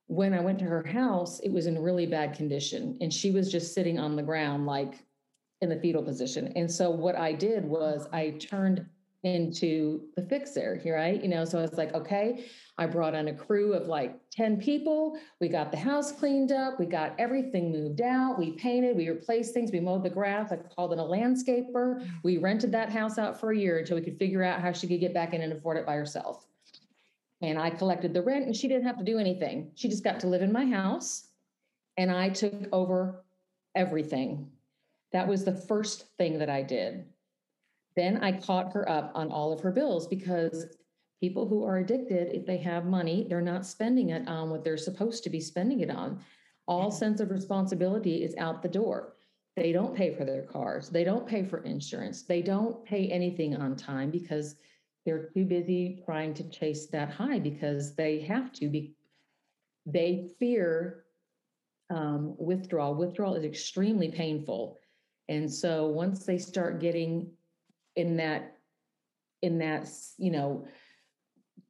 when 0.08 0.34
I 0.34 0.40
went 0.40 0.60
to 0.60 0.66
her 0.66 0.86
house, 0.86 1.40
it 1.42 1.52
was 1.52 1.68
in 1.68 1.82
really 1.82 2.06
bad 2.06 2.34
condition 2.34 2.98
and 3.02 3.14
she 3.14 3.32
was 3.32 3.52
just 3.52 3.74
sitting 3.74 4.00
on 4.00 4.16
the 4.16 4.24
ground, 4.24 4.66
like 4.66 5.06
in 5.62 5.68
the 5.68 5.76
fetal 5.76 6.02
position. 6.02 6.54
And 6.56 6.72
so 6.72 6.90
what 6.90 7.18
I 7.18 7.34
did 7.34 7.66
was 7.66 8.08
I 8.14 8.32
turned 8.40 8.86
into 9.26 10.02
the 10.16 10.22
fixer, 10.22 10.80
right? 10.86 11.22
You 11.22 11.28
know, 11.28 11.46
so 11.46 11.58
I 11.58 11.64
was 11.64 11.74
like, 11.74 11.96
okay, 11.96 12.46
I 12.78 12.86
brought 12.86 13.16
on 13.16 13.28
a 13.28 13.34
crew 13.34 13.74
of 13.74 13.88
like 13.88 14.20
10 14.30 14.62
people. 14.62 15.18
We 15.42 15.50
got 15.50 15.72
the 15.72 15.78
house 15.78 16.12
cleaned 16.12 16.52
up. 16.52 16.80
We 16.80 16.86
got 16.86 17.16
everything 17.18 17.72
moved 17.72 18.02
out. 18.02 18.38
We 18.38 18.52
painted, 18.52 18.96
we 18.96 19.10
replaced 19.10 19.56
things, 19.56 19.72
we 19.72 19.80
mowed 19.80 20.04
the 20.04 20.12
grass. 20.12 20.52
I 20.52 20.58
called 20.58 20.94
in 20.94 21.00
a 21.00 21.04
landscaper. 21.04 22.08
We 22.22 22.38
rented 22.38 22.72
that 22.74 22.92
house 22.92 23.18
out 23.18 23.40
for 23.40 23.52
a 23.52 23.58
year 23.58 23.80
until 23.80 23.98
we 23.98 24.04
could 24.04 24.20
figure 24.20 24.44
out 24.44 24.62
how 24.62 24.72
she 24.72 24.88
could 24.88 25.00
get 25.00 25.14
back 25.14 25.34
in 25.34 25.42
and 25.42 25.54
afford 25.54 25.78
it 25.78 25.88
by 25.88 25.96
herself. 25.96 26.46
And 27.42 27.58
I 27.58 27.72
collected 27.72 28.14
the 28.14 28.22
rent 28.22 28.46
and 28.46 28.56
she 28.56 28.68
didn't 28.68 28.86
have 28.86 29.00
to 29.00 29.04
do 29.04 29.18
anything. 29.18 29.72
She 29.74 29.90
just 29.90 30.04
got 30.04 30.20
to 30.20 30.28
live 30.28 30.44
in 30.44 30.52
my 30.52 30.68
house 30.68 31.30
and 31.98 32.12
I 32.12 32.30
took 32.30 32.54
over 32.72 33.24
everything. 33.74 34.52
That 35.14 35.28
was 35.28 35.46
the 35.46 35.56
first 35.56 36.06
thing 36.20 36.38
that 36.40 36.50
I 36.50 36.62
did. 36.62 37.06
Then 37.96 38.18
I 38.24 38.40
caught 38.40 38.74
her 38.74 38.88
up 38.90 39.12
on 39.16 39.32
all 39.32 39.54
of 39.54 39.62
her 39.62 39.72
bills 39.72 40.08
because 40.08 40.66
people 41.22 41.48
who 41.48 41.64
are 41.64 41.78
addicted, 41.78 42.36
if 42.36 42.46
they 42.46 42.58
have 42.58 42.86
money, 42.86 43.26
they're 43.30 43.42
not 43.42 43.66
spending 43.66 44.10
it 44.10 44.28
on 44.28 44.50
what 44.50 44.64
they're 44.64 44.78
supposed 44.78 45.24
to 45.24 45.30
be 45.30 45.40
spending 45.40 45.80
it 45.80 45.90
on. 45.90 46.20
All 46.68 46.92
sense 46.92 47.20
of 47.20 47.32
responsibility 47.32 48.24
is 48.24 48.36
out 48.38 48.62
the 48.62 48.70
door. 48.70 49.14
They 49.56 49.72
don't 49.72 49.96
pay 49.96 50.14
for 50.14 50.26
their 50.26 50.42
cars. 50.42 50.90
They 50.90 51.04
don't 51.04 51.28
pay 51.28 51.44
for 51.46 51.60
insurance. 51.60 52.24
They 52.24 52.42
don't 52.42 52.84
pay 52.84 53.08
anything 53.08 53.56
on 53.56 53.76
time 53.76 54.12
because 54.12 54.56
they're 55.06 55.30
too 55.34 55.46
busy 55.46 56.02
trying 56.04 56.34
to 56.34 56.50
chase 56.50 56.88
that 56.88 57.10
high 57.10 57.40
because 57.40 57.96
they 57.96 58.20
have 58.22 58.52
to 58.54 58.68
be. 58.68 58.94
They 59.86 60.30
fear 60.40 61.06
um, 61.90 62.36
withdrawal. 62.38 62.96
Withdrawal 62.96 63.36
is 63.36 63.46
extremely 63.46 64.10
painful. 64.10 64.80
And 65.30 65.52
so 65.52 65.88
once 65.88 66.26
they 66.26 66.38
start 66.38 66.82
getting 66.82 67.32
in 67.96 68.18
that, 68.18 68.58
in 69.42 69.58
that, 69.60 69.90
you 70.18 70.32
know, 70.32 70.68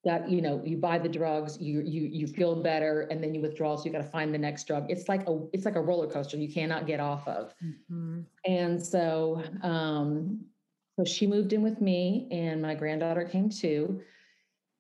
that 0.06 0.30
you 0.30 0.42
know 0.42 0.62
you 0.64 0.78
buy 0.78 1.00
the 1.00 1.10
drugs 1.10 1.60
you 1.60 1.82
you 1.82 2.04
you 2.04 2.28
feel 2.28 2.62
better 2.62 3.02
and 3.10 3.22
then 3.22 3.34
you 3.34 3.42
withdraw 3.42 3.76
so 3.76 3.86
you 3.86 3.92
got 3.92 3.98
to 3.98 4.04
find 4.04 4.34
the 4.34 4.38
next 4.38 4.68
drug. 4.68 4.86
It's 4.88 5.10
like 5.10 5.28
a 5.28 5.40
it's 5.52 5.66
like 5.66 5.76
a 5.76 5.82
roller 5.82 6.08
coaster 6.08 6.38
you 6.38 6.52
cannot 6.54 6.88
get 6.88 7.00
off 7.00 7.28
of. 7.28 7.54
Mm-hmm. 7.92 8.22
and 8.46 8.82
so 8.82 9.44
um 9.64 10.46
so 10.98 11.04
she 11.04 11.28
moved 11.28 11.52
in 11.52 11.62
with 11.62 11.82
me 11.82 12.30
and 12.32 12.62
my 12.62 12.74
granddaughter 12.76 13.26
came 13.26 13.50
too. 13.50 14.02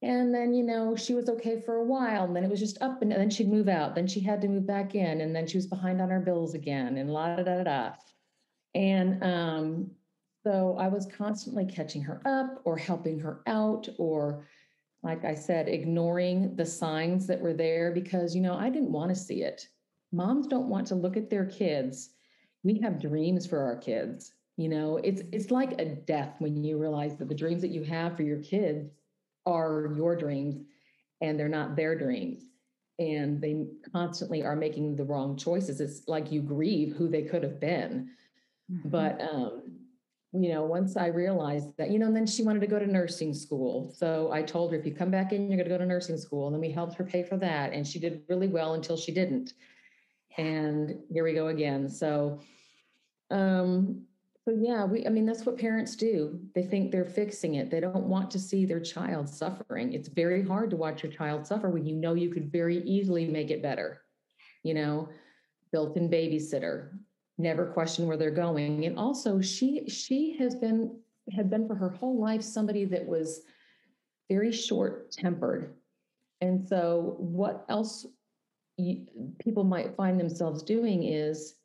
And 0.02 0.34
then 0.34 0.54
you 0.54 0.64
know 0.64 0.96
she 0.96 1.16
was 1.16 1.28
okay 1.28 1.60
for 1.60 1.78
a 1.78 1.84
while 1.84 2.25
and 2.25 2.36
then 2.36 2.44
it 2.44 2.50
was 2.50 2.60
just 2.60 2.80
up 2.82 3.02
and 3.02 3.12
then 3.12 3.32
she'd 3.32 3.50
move 3.50 3.68
out 3.68 3.96
then 3.96 4.06
she 4.06 4.20
had 4.20 4.42
to 4.42 4.48
move 4.48 4.68
back 4.68 4.94
in 4.94 5.22
and 5.22 5.36
then 5.36 5.48
she 5.48 5.58
was 5.58 5.66
behind 5.66 6.00
on 6.00 6.10
her 6.10 6.20
bills 6.20 6.54
again 6.54 6.98
and 6.98 7.10
la 7.10 7.36
da 7.36 7.44
da 7.44 7.64
da 7.64 7.92
and 8.75 9.24
um 9.24 9.90
so 10.46 10.78
i 10.80 10.88
was 10.88 11.08
constantly 11.08 11.66
catching 11.66 12.02
her 12.02 12.22
up 12.25 12.62
or 12.64 12.78
helping 12.78 13.20
her 13.20 13.42
out 13.48 13.90
or 13.98 14.46
like 15.06 15.24
I 15.24 15.36
said, 15.36 15.70
ignoring 15.70 16.56
the 16.56 16.66
signs 16.66 17.28
that 17.28 17.40
were 17.40 17.54
there 17.54 17.92
because, 17.92 18.36
you 18.36 18.42
know, 18.42 18.56
I 18.56 18.72
didn't 18.72 18.92
want 18.92 19.10
to 19.10 19.16
see 19.16 19.44
it. 19.44 19.68
Moms 20.12 20.48
don't 20.48 20.68
want 20.68 20.88
to 20.88 20.96
look 20.96 21.16
at 21.16 21.30
their 21.30 21.46
kids. 21.46 22.10
We 22.64 22.80
have 22.80 23.00
dreams 23.00 23.46
for 23.46 23.62
our 23.62 23.78
kids. 23.78 24.34
You 24.58 24.68
know, 24.68 24.98
it's 24.98 25.22
it's 25.32 25.52
like 25.52 25.80
a 25.80 25.86
death 25.86 26.36
when 26.40 26.64
you 26.64 26.80
realize 26.80 27.18
that 27.18 27.30
the 27.30 27.36
dreams 27.36 27.62
that 27.62 27.70
you 27.70 27.84
have 27.84 28.18
for 28.18 28.24
your 28.24 28.40
kids 28.40 28.90
are 29.46 29.94
your 29.96 30.16
dreams 30.16 30.64
and 31.22 31.40
they're 31.40 31.48
not 31.50 31.75
their 31.75 31.96
dreams. 31.96 32.42
And 32.98 33.40
they 33.40 33.68
constantly 33.92 34.44
are 34.44 34.56
making 34.56 34.96
the 34.96 35.04
wrong 35.04 35.38
choices. 35.38 35.82
It's 35.82 36.08
like 36.08 36.32
you 36.32 36.42
grieve 36.42 36.96
who 36.96 37.10
they 37.10 37.24
could 37.24 37.44
have 37.44 37.60
been. 37.60 38.10
Mm-hmm. 38.72 38.90
But 38.90 39.22
um, 39.22 39.64
you 40.44 40.54
know, 40.54 40.63
once 40.63 40.98
I 40.98 41.08
realized 41.08 41.77
that, 41.77 41.92
you 41.92 42.00
know, 42.00 42.08
and 42.08 42.15
then 42.15 42.27
she 42.27 42.44
wanted 42.44 42.60
to 42.62 42.68
go 42.68 42.80
to 42.80 42.88
nursing 42.88 43.34
school. 43.34 43.94
So 43.96 44.32
I 44.32 44.42
told 44.42 44.72
her, 44.72 44.77
if 44.77 44.86
you 44.86 44.94
come 44.94 45.12
back 45.12 45.32
in, 45.32 45.50
you're 45.50 45.58
going 45.58 45.70
to 45.70 45.75
go 45.75 45.77
to 45.77 45.86
nursing 45.86 46.18
school. 46.18 46.48
And 46.48 46.54
then 46.54 46.62
we 46.62 46.72
helped 46.72 46.96
her 46.96 47.04
pay 47.04 47.24
for 47.24 47.38
that. 47.38 47.74
And 47.74 47.86
she 47.86 48.00
did 48.00 48.24
really 48.30 48.48
well 48.48 48.74
until 48.74 48.98
she 48.98 49.13
didn't. 49.13 49.54
And 50.38 51.00
here 51.12 51.24
we 51.24 51.34
go 51.34 51.48
again. 51.48 51.89
So, 51.89 52.42
um, 53.32 54.06
so 54.44 54.51
yeah, 54.51 54.86
we, 54.86 55.08
I 55.08 55.10
mean, 55.10 55.25
that's 55.25 55.46
what 55.46 55.58
parents 55.58 55.96
do. 55.96 56.39
They 56.54 56.63
think 56.63 56.92
they're 56.92 57.06
fixing 57.06 57.56
it. 57.56 57.72
They 57.72 57.80
don't 57.80 58.06
want 58.06 58.30
to 58.32 58.39
see 58.39 58.65
their 58.65 58.80
child 58.80 59.27
suffering. 59.27 59.94
It's 59.94 60.08
very 60.08 60.44
hard 60.44 60.70
to 60.70 60.75
watch 60.75 61.01
your 61.01 61.12
child 61.12 61.48
suffer 61.48 61.70
when 61.70 61.86
you 61.86 61.96
know 61.96 62.13
you 62.13 62.30
could 62.30 62.51
very 62.51 62.84
easily 62.84 63.25
make 63.25 63.50
it 63.50 63.63
better. 63.63 64.01
You 64.62 64.75
know, 64.75 65.10
built-in 65.72 66.10
babysitter, 66.10 66.92
never 67.38 67.65
question 67.65 68.08
where 68.08 68.18
they're 68.18 68.32
going. 68.32 68.86
And 68.86 68.98
also 68.98 69.42
she 69.42 69.88
she 69.89 70.38
has 70.38 70.56
been 70.56 70.98
had 71.32 71.50
been 71.50 71.68
for 71.68 71.75
her 71.75 71.89
whole 71.89 72.20
life 72.20 72.42
somebody 72.42 72.86
that 72.86 73.06
was 73.06 73.42
very 74.30 74.51
short 74.51 75.12
tempered. 75.12 75.74
And 76.42 76.68
so 76.68 77.15
what 77.18 77.65
else 77.70 78.06
you, 78.77 79.06
people 79.39 79.63
might 79.63 79.96
find 79.96 80.20
themselves 80.20 80.63
doing 80.63 81.04
is 81.04 81.56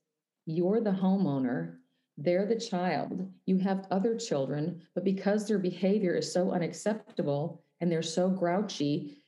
you're 0.46 0.80
the 0.80 0.90
homeowner, 0.90 1.76
they're 2.16 2.46
the 2.46 2.58
child, 2.58 3.30
you 3.46 3.58
have 3.58 3.86
other 3.90 4.16
children, 4.16 4.80
but 4.94 5.04
because 5.04 5.46
their 5.46 5.58
behavior 5.58 6.14
is 6.14 6.32
so 6.32 6.52
unacceptable 6.52 7.62
and 7.80 7.90
they're 7.90 8.02
so 8.02 8.28
grouchy, 8.28 9.18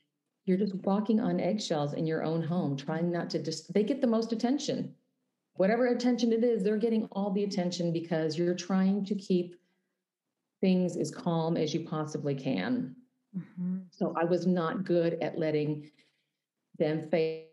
you're 0.44 0.58
just 0.58 0.74
walking 0.76 1.20
on 1.20 1.40
eggshells 1.40 1.94
in 1.94 2.06
your 2.06 2.22
own 2.22 2.42
home, 2.42 2.76
trying 2.76 3.10
not 3.10 3.30
to 3.30 3.42
just, 3.42 3.72
they 3.72 3.82
get 3.82 4.00
the 4.00 4.06
most 4.06 4.32
attention 4.32 4.94
whatever 5.62 5.86
attention 5.86 6.32
it 6.32 6.42
is, 6.42 6.64
they're 6.64 6.76
getting 6.76 7.04
all 7.12 7.30
the 7.30 7.44
attention 7.44 7.92
because 7.92 8.36
you're 8.36 8.52
trying 8.52 9.04
to 9.04 9.14
keep 9.14 9.54
things 10.60 10.96
as 10.96 11.08
calm 11.08 11.56
as 11.56 11.72
you 11.72 11.86
possibly 11.86 12.34
can. 12.34 12.96
Mm-hmm. 13.38 13.82
So 13.92 14.12
I 14.20 14.24
was 14.24 14.44
not 14.44 14.82
good 14.82 15.18
at 15.22 15.38
letting 15.38 15.88
them 16.80 17.08
face 17.08 17.46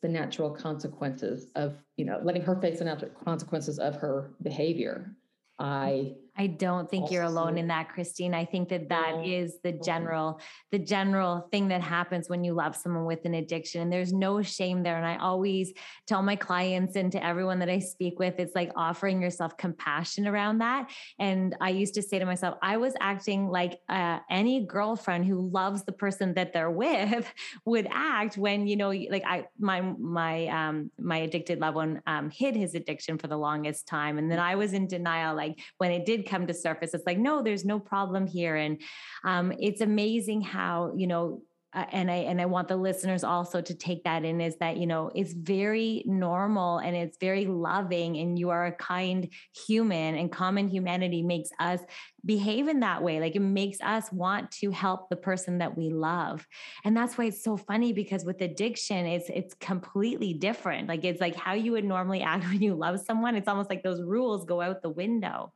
the 0.00 0.08
natural 0.08 0.48
consequences 0.48 1.48
of, 1.56 1.74
you 1.96 2.04
know, 2.04 2.20
letting 2.22 2.42
her 2.42 2.54
face 2.54 2.78
the 2.78 2.84
natural 2.84 3.10
consequences 3.24 3.80
of 3.80 3.96
her 3.96 4.30
behavior. 4.42 5.16
I 5.58 6.12
I 6.40 6.46
don't 6.46 6.88
think 6.88 7.10
you're 7.10 7.24
alone 7.24 7.58
in 7.58 7.68
that, 7.68 7.90
Christine. 7.90 8.32
I 8.32 8.46
think 8.46 8.70
that 8.70 8.88
that 8.88 9.26
is 9.26 9.58
the 9.62 9.72
general, 9.72 10.40
the 10.72 10.78
general 10.78 11.46
thing 11.50 11.68
that 11.68 11.82
happens 11.82 12.30
when 12.30 12.44
you 12.44 12.54
love 12.54 12.74
someone 12.74 13.04
with 13.04 13.26
an 13.26 13.34
addiction. 13.34 13.82
And 13.82 13.92
there's 13.92 14.14
no 14.14 14.40
shame 14.40 14.82
there. 14.82 14.96
And 14.96 15.04
I 15.04 15.18
always 15.18 15.74
tell 16.06 16.22
my 16.22 16.36
clients 16.36 16.96
and 16.96 17.12
to 17.12 17.22
everyone 17.22 17.58
that 17.58 17.68
I 17.68 17.78
speak 17.78 18.18
with, 18.18 18.36
it's 18.38 18.54
like 18.54 18.72
offering 18.74 19.20
yourself 19.20 19.58
compassion 19.58 20.26
around 20.26 20.60
that. 20.60 20.90
And 21.18 21.54
I 21.60 21.68
used 21.68 21.92
to 21.96 22.02
say 22.02 22.18
to 22.18 22.24
myself, 22.24 22.56
I 22.62 22.78
was 22.78 22.94
acting 23.00 23.50
like 23.50 23.78
uh, 23.90 24.20
any 24.30 24.64
girlfriend 24.64 25.26
who 25.26 25.46
loves 25.50 25.84
the 25.84 25.92
person 25.92 26.32
that 26.34 26.54
they're 26.54 26.70
with 26.70 27.30
would 27.66 27.86
act 27.90 28.38
when 28.38 28.66
you 28.66 28.76
know, 28.76 28.88
like 28.88 29.24
I 29.26 29.44
my 29.58 29.82
my 29.82 30.46
um 30.46 30.90
my 30.98 31.18
addicted 31.18 31.60
loved 31.60 31.76
one 31.76 32.02
um, 32.06 32.30
hid 32.30 32.56
his 32.56 32.74
addiction 32.74 33.18
for 33.18 33.26
the 33.26 33.36
longest 33.36 33.86
time, 33.86 34.16
and 34.16 34.30
then 34.30 34.38
I 34.38 34.54
was 34.54 34.72
in 34.72 34.86
denial. 34.86 35.36
Like 35.36 35.60
when 35.76 35.90
it 35.90 36.06
did 36.06 36.29
come 36.30 36.46
to 36.46 36.54
surface 36.54 36.94
it's 36.94 37.06
like 37.06 37.18
no 37.18 37.42
there's 37.42 37.64
no 37.64 37.78
problem 37.78 38.26
here. 38.26 38.56
And 38.56 38.80
um, 39.24 39.52
it's 39.58 39.80
amazing 39.80 40.42
how 40.42 40.92
you 40.96 41.06
know 41.06 41.42
uh, 41.72 41.84
and 41.92 42.10
I 42.10 42.16
and 42.16 42.40
I 42.40 42.46
want 42.46 42.66
the 42.66 42.76
listeners 42.76 43.22
also 43.22 43.60
to 43.60 43.74
take 43.74 44.02
that 44.02 44.24
in 44.24 44.40
is 44.40 44.56
that 44.56 44.76
you 44.76 44.88
know 44.88 45.12
it's 45.14 45.32
very 45.32 46.02
normal 46.04 46.78
and 46.78 46.96
it's 46.96 47.16
very 47.18 47.46
loving 47.46 48.16
and 48.16 48.36
you 48.36 48.50
are 48.50 48.66
a 48.66 48.72
kind 48.72 49.28
human 49.68 50.16
and 50.16 50.32
common 50.32 50.66
humanity 50.66 51.22
makes 51.22 51.50
us 51.60 51.80
behave 52.24 52.66
in 52.66 52.80
that 52.80 53.04
way. 53.04 53.20
Like 53.20 53.36
it 53.36 53.40
makes 53.40 53.80
us 53.82 54.10
want 54.10 54.50
to 54.52 54.72
help 54.72 55.08
the 55.08 55.16
person 55.16 55.58
that 55.58 55.76
we 55.76 55.90
love. 55.90 56.44
And 56.84 56.96
that's 56.96 57.16
why 57.16 57.26
it's 57.26 57.44
so 57.44 57.56
funny 57.56 57.92
because 57.92 58.24
with 58.24 58.40
addiction 58.40 59.06
it's 59.06 59.30
it's 59.32 59.54
completely 59.54 60.34
different. 60.34 60.88
Like 60.88 61.04
it's 61.04 61.20
like 61.20 61.36
how 61.36 61.52
you 61.52 61.72
would 61.72 61.84
normally 61.84 62.22
act 62.22 62.44
when 62.48 62.60
you 62.60 62.74
love 62.74 62.98
someone 62.98 63.36
it's 63.36 63.48
almost 63.48 63.70
like 63.70 63.84
those 63.84 64.02
rules 64.02 64.44
go 64.44 64.60
out 64.60 64.82
the 64.82 64.90
window 64.90 65.52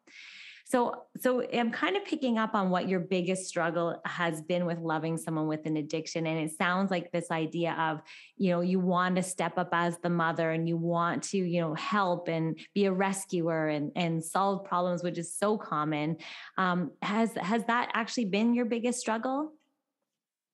So, 0.67 1.03
so 1.21 1.47
I'm 1.53 1.71
kind 1.71 1.95
of 1.95 2.07
picking 2.07 2.39
up 2.39 2.55
on 2.55 2.71
what 2.71 2.89
your 2.89 3.01
biggest 3.01 3.47
struggle 3.47 4.01
has 4.07 4.41
been 4.41 4.65
with 4.65 4.79
loving 4.79 5.19
someone 5.19 5.47
with 5.47 5.67
an 5.67 5.77
addiction. 5.77 6.27
And 6.27 6.39
it 6.39 6.57
sounds 6.57 6.91
like 6.91 7.13
this 7.13 7.31
idea 7.31 7.77
of, 7.79 8.01
you 8.39 8.51
know, 8.51 8.63
you 8.63 8.81
want 8.81 9.17
to 9.17 9.23
step 9.23 9.59
up 9.59 9.69
as 9.73 9.99
the 9.99 10.09
mother 10.09 10.51
and 10.51 10.67
you 10.67 10.79
want 10.79 11.23
to, 11.25 11.37
you 11.37 11.61
know, 11.61 11.75
help 11.75 12.29
and 12.29 12.59
be 12.75 12.87
a 12.87 12.93
rescuer 12.93 13.69
and, 13.69 13.93
and 13.95 14.25
solve 14.25 14.65
problems, 14.65 15.03
which 15.03 15.19
is 15.19 15.37
so 15.37 15.59
common. 15.59 16.17
Um, 16.57 16.93
has, 17.03 17.35
has 17.35 17.63
that 17.67 17.91
actually 17.93 18.27
been 18.27 18.55
your 18.55 18.65
biggest 18.65 19.01
struggle? 19.01 19.53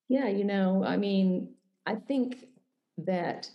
Yeah, 0.08 0.26
you 0.26 0.42
know, 0.42 0.84
I 0.84 0.96
mean, 0.96 1.54
I 1.86 1.94
think 1.94 2.46
that 2.98 3.48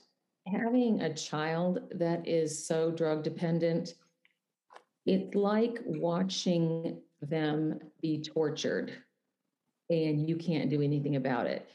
having 0.47 1.01
a 1.01 1.13
child 1.13 1.79
that 1.91 2.25
is 2.25 2.65
so 2.65 2.91
drug 2.91 3.23
dependent, 3.23 3.95
it's 5.05 5.35
like 5.35 5.79
watching 5.85 6.99
them 7.21 7.79
be 8.01 8.21
tortured 8.21 8.93
and 9.89 10.27
you 10.27 10.35
can't 10.35 10.69
do 10.69 10.81
anything 10.81 11.15
about 11.15 11.47
it. 11.47 11.69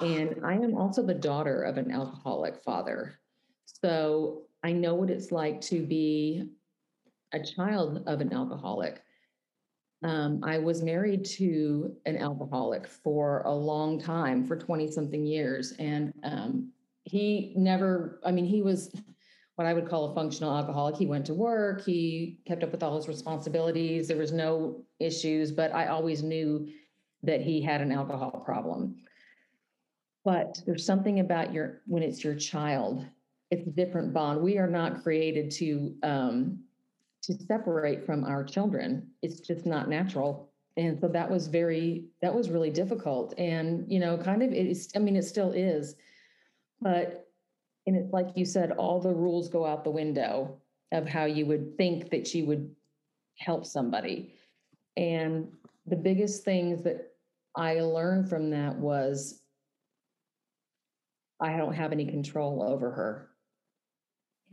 And 0.00 0.36
I 0.44 0.54
am 0.54 0.76
also 0.76 1.02
the 1.02 1.14
daughter 1.14 1.62
of 1.62 1.78
an 1.78 1.90
alcoholic 1.90 2.56
father. 2.62 3.18
So 3.82 4.42
I 4.62 4.72
know 4.72 4.94
what 4.94 5.10
it's 5.10 5.32
like 5.32 5.60
to 5.62 5.84
be 5.84 6.44
a 7.32 7.40
child 7.40 8.02
of 8.06 8.20
an 8.20 8.32
alcoholic. 8.32 9.02
Um, 10.02 10.40
I 10.42 10.58
was 10.58 10.82
married 10.82 11.24
to 11.36 11.94
an 12.06 12.16
alcoholic 12.16 12.86
for 12.86 13.42
a 13.42 13.52
long 13.52 14.00
time, 14.00 14.46
for 14.46 14.56
20 14.56 14.90
something 14.90 15.26
years. 15.26 15.74
And 15.78 16.12
um, 16.22 16.72
he 17.04 17.52
never, 17.56 18.20
I 18.24 18.32
mean, 18.32 18.46
he 18.46 18.62
was 18.62 18.94
what 19.60 19.66
I 19.66 19.74
would 19.74 19.90
call 19.90 20.10
a 20.10 20.14
functional 20.14 20.56
alcoholic. 20.56 20.96
He 20.96 21.04
went 21.04 21.26
to 21.26 21.34
work, 21.34 21.84
he 21.84 22.38
kept 22.46 22.64
up 22.64 22.72
with 22.72 22.82
all 22.82 22.96
his 22.96 23.08
responsibilities. 23.08 24.08
There 24.08 24.16
was 24.16 24.32
no 24.32 24.82
issues, 25.00 25.52
but 25.52 25.70
I 25.74 25.88
always 25.88 26.22
knew 26.22 26.66
that 27.24 27.42
he 27.42 27.60
had 27.60 27.82
an 27.82 27.92
alcohol 27.92 28.30
problem. 28.42 28.96
But 30.24 30.62
there's 30.64 30.86
something 30.86 31.20
about 31.20 31.52
your 31.52 31.82
when 31.86 32.02
it's 32.02 32.24
your 32.24 32.34
child, 32.34 33.04
it's 33.50 33.66
a 33.66 33.70
different 33.70 34.14
bond. 34.14 34.40
We 34.40 34.56
are 34.56 34.66
not 34.66 35.02
created 35.02 35.50
to 35.50 35.94
um, 36.04 36.60
to 37.24 37.34
separate 37.46 38.06
from 38.06 38.24
our 38.24 38.42
children. 38.42 39.08
It's 39.20 39.40
just 39.40 39.66
not 39.66 39.90
natural. 39.90 40.50
And 40.78 40.98
so 40.98 41.08
that 41.08 41.30
was 41.30 41.48
very 41.48 42.06
that 42.22 42.34
was 42.34 42.48
really 42.48 42.70
difficult. 42.70 43.34
And 43.36 43.84
you 43.92 44.00
know, 44.00 44.16
kind 44.16 44.42
of 44.42 44.52
it's 44.54 44.88
I 44.96 45.00
mean, 45.00 45.16
it 45.16 45.24
still 45.24 45.52
is. 45.52 45.96
But 46.80 47.29
and 47.90 47.98
it's 47.98 48.12
like 48.12 48.28
you 48.36 48.44
said, 48.44 48.70
all 48.70 49.00
the 49.00 49.12
rules 49.12 49.48
go 49.48 49.66
out 49.66 49.82
the 49.82 49.90
window 49.90 50.60
of 50.92 51.08
how 51.08 51.24
you 51.24 51.44
would 51.46 51.76
think 51.76 52.08
that 52.10 52.32
you 52.32 52.46
would 52.46 52.70
help 53.36 53.66
somebody. 53.66 54.32
And 54.96 55.48
the 55.86 55.96
biggest 55.96 56.44
things 56.44 56.84
that 56.84 57.14
I 57.56 57.80
learned 57.80 58.28
from 58.28 58.50
that 58.50 58.76
was 58.76 59.42
I 61.40 61.56
don't 61.56 61.72
have 61.72 61.90
any 61.90 62.06
control 62.06 62.62
over 62.62 62.92
her. 62.92 63.30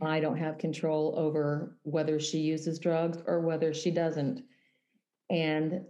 I 0.02 0.18
don't 0.18 0.38
have 0.38 0.58
control 0.58 1.14
over 1.16 1.76
whether 1.84 2.18
she 2.18 2.38
uses 2.38 2.80
drugs 2.80 3.18
or 3.24 3.38
whether 3.38 3.72
she 3.72 3.92
doesn't. 3.92 4.42
And 5.30 5.82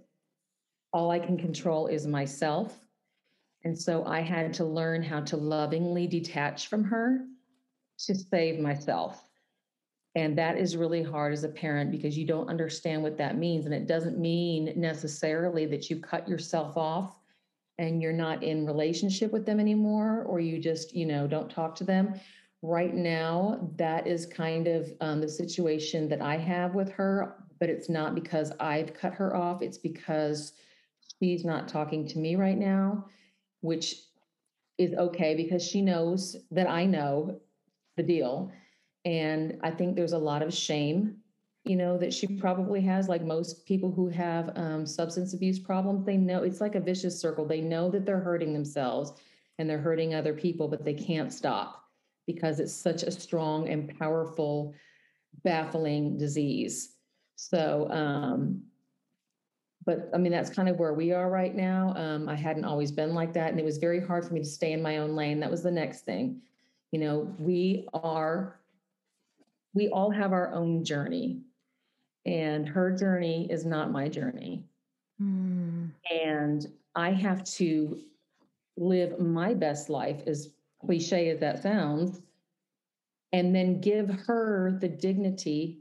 all 0.92 1.10
I 1.10 1.18
can 1.18 1.38
control 1.38 1.86
is 1.86 2.06
myself 2.06 2.78
and 3.64 3.76
so 3.76 4.04
I 4.04 4.20
had 4.20 4.54
to 4.54 4.64
learn 4.64 5.02
how 5.02 5.20
to 5.22 5.36
lovingly 5.36 6.06
detach 6.06 6.68
from 6.68 6.84
her 6.84 7.24
to 8.06 8.14
save 8.14 8.58
myself. 8.58 9.24
And 10.14 10.36
that 10.38 10.56
is 10.56 10.76
really 10.76 11.02
hard 11.02 11.32
as 11.32 11.44
a 11.44 11.48
parent 11.48 11.90
because 11.90 12.16
you 12.16 12.26
don't 12.26 12.48
understand 12.48 13.02
what 13.02 13.18
that 13.18 13.38
means. 13.38 13.66
And 13.66 13.74
it 13.74 13.86
doesn't 13.86 14.18
mean 14.18 14.72
necessarily 14.76 15.66
that 15.66 15.90
you 15.90 16.00
cut 16.00 16.28
yourself 16.28 16.76
off 16.76 17.20
and 17.78 18.02
you're 18.02 18.12
not 18.12 18.42
in 18.42 18.66
relationship 18.66 19.32
with 19.32 19.46
them 19.46 19.60
anymore 19.60 20.24
or 20.26 20.40
you 20.40 20.58
just, 20.58 20.94
you 20.94 21.06
know, 21.06 21.26
don't 21.26 21.50
talk 21.50 21.76
to 21.76 21.84
them. 21.84 22.14
Right 22.62 22.94
now, 22.94 23.70
that 23.76 24.06
is 24.06 24.26
kind 24.26 24.66
of 24.66 24.92
um, 25.00 25.20
the 25.20 25.28
situation 25.28 26.08
that 26.08 26.20
I 26.20 26.36
have 26.36 26.74
with 26.74 26.90
her, 26.92 27.36
but 27.60 27.68
it's 27.68 27.88
not 27.88 28.16
because 28.16 28.52
I've 28.58 28.94
cut 28.94 29.14
her 29.14 29.36
off. 29.36 29.62
It's 29.62 29.78
because 29.78 30.54
she's 31.20 31.44
not 31.44 31.68
talking 31.68 32.08
to 32.08 32.18
me 32.18 32.34
right 32.34 32.58
now 32.58 33.04
which 33.60 33.96
is 34.76 34.94
okay 34.94 35.34
because 35.34 35.66
she 35.66 35.82
knows 35.82 36.36
that 36.50 36.68
I 36.68 36.86
know 36.86 37.40
the 37.98 38.02
deal. 38.02 38.50
And 39.04 39.58
I 39.62 39.70
think 39.70 39.94
there's 39.94 40.14
a 40.14 40.18
lot 40.18 40.42
of 40.42 40.54
shame, 40.54 41.16
you 41.64 41.76
know, 41.76 41.98
that 41.98 42.14
she 42.14 42.26
probably 42.26 42.80
has, 42.80 43.08
like 43.08 43.22
most 43.22 43.66
people 43.66 43.92
who 43.92 44.08
have 44.08 44.50
um, 44.56 44.86
substance 44.86 45.34
abuse 45.34 45.58
problems. 45.58 46.06
They 46.06 46.16
know 46.16 46.42
it's 46.42 46.62
like 46.62 46.74
a 46.74 46.80
vicious 46.80 47.20
circle. 47.20 47.44
They 47.44 47.60
know 47.60 47.90
that 47.90 48.06
they're 48.06 48.20
hurting 48.20 48.54
themselves 48.54 49.12
and 49.58 49.68
they're 49.68 49.78
hurting 49.78 50.14
other 50.14 50.32
people, 50.32 50.68
but 50.68 50.84
they 50.84 50.94
can't 50.94 51.32
stop 51.32 51.84
because 52.26 52.60
it's 52.60 52.72
such 52.72 53.02
a 53.02 53.10
strong 53.10 53.68
and 53.68 53.98
powerful, 53.98 54.74
baffling 55.44 56.16
disease. 56.16 56.94
So, 57.36 57.88
um, 57.90 58.62
but 59.86 60.10
I 60.12 60.18
mean, 60.18 60.32
that's 60.32 60.50
kind 60.50 60.68
of 60.68 60.78
where 60.78 60.92
we 60.92 61.12
are 61.12 61.30
right 61.30 61.54
now. 61.54 61.94
Um, 61.96 62.28
I 62.28 62.34
hadn't 62.34 62.66
always 62.66 62.92
been 62.92 63.14
like 63.14 63.32
that. 63.32 63.50
And 63.50 63.58
it 63.58 63.64
was 63.64 63.78
very 63.78 64.00
hard 64.04 64.26
for 64.26 64.34
me 64.34 64.40
to 64.40 64.46
stay 64.46 64.72
in 64.72 64.82
my 64.82 64.98
own 64.98 65.16
lane. 65.16 65.40
That 65.40 65.50
was 65.50 65.62
the 65.62 65.70
next 65.70 66.04
thing. 66.04 66.42
You 66.92 67.00
know, 67.00 67.34
we 67.38 67.86
are, 67.92 68.58
we 69.74 69.88
all 69.88 70.10
have 70.10 70.32
our 70.32 70.52
own 70.52 70.84
journey. 70.84 71.42
And 72.26 72.68
her 72.68 72.90
journey 72.90 73.48
is 73.50 73.64
not 73.64 73.90
my 73.90 74.08
journey. 74.08 74.64
Mm. 75.20 75.90
And 76.10 76.66
I 76.94 77.10
have 77.10 77.44
to 77.44 78.00
live 78.76 79.18
my 79.18 79.54
best 79.54 79.88
life, 79.88 80.22
as 80.26 80.50
cliche 80.84 81.30
as 81.30 81.40
that 81.40 81.62
sounds, 81.62 82.20
and 83.32 83.54
then 83.54 83.80
give 83.80 84.08
her 84.26 84.78
the 84.80 84.88
dignity 84.88 85.80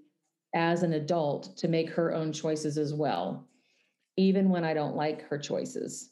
as 0.55 0.83
an 0.83 0.93
adult 0.93 1.55
to 1.57 1.67
make 1.67 1.89
her 1.89 2.13
own 2.13 2.31
choices 2.31 2.77
as 2.77 2.93
well 2.93 3.47
even 4.17 4.49
when 4.49 4.63
I 4.63 4.73
don't 4.73 4.95
like 4.95 5.21
her 5.29 5.37
choices. 5.37 6.09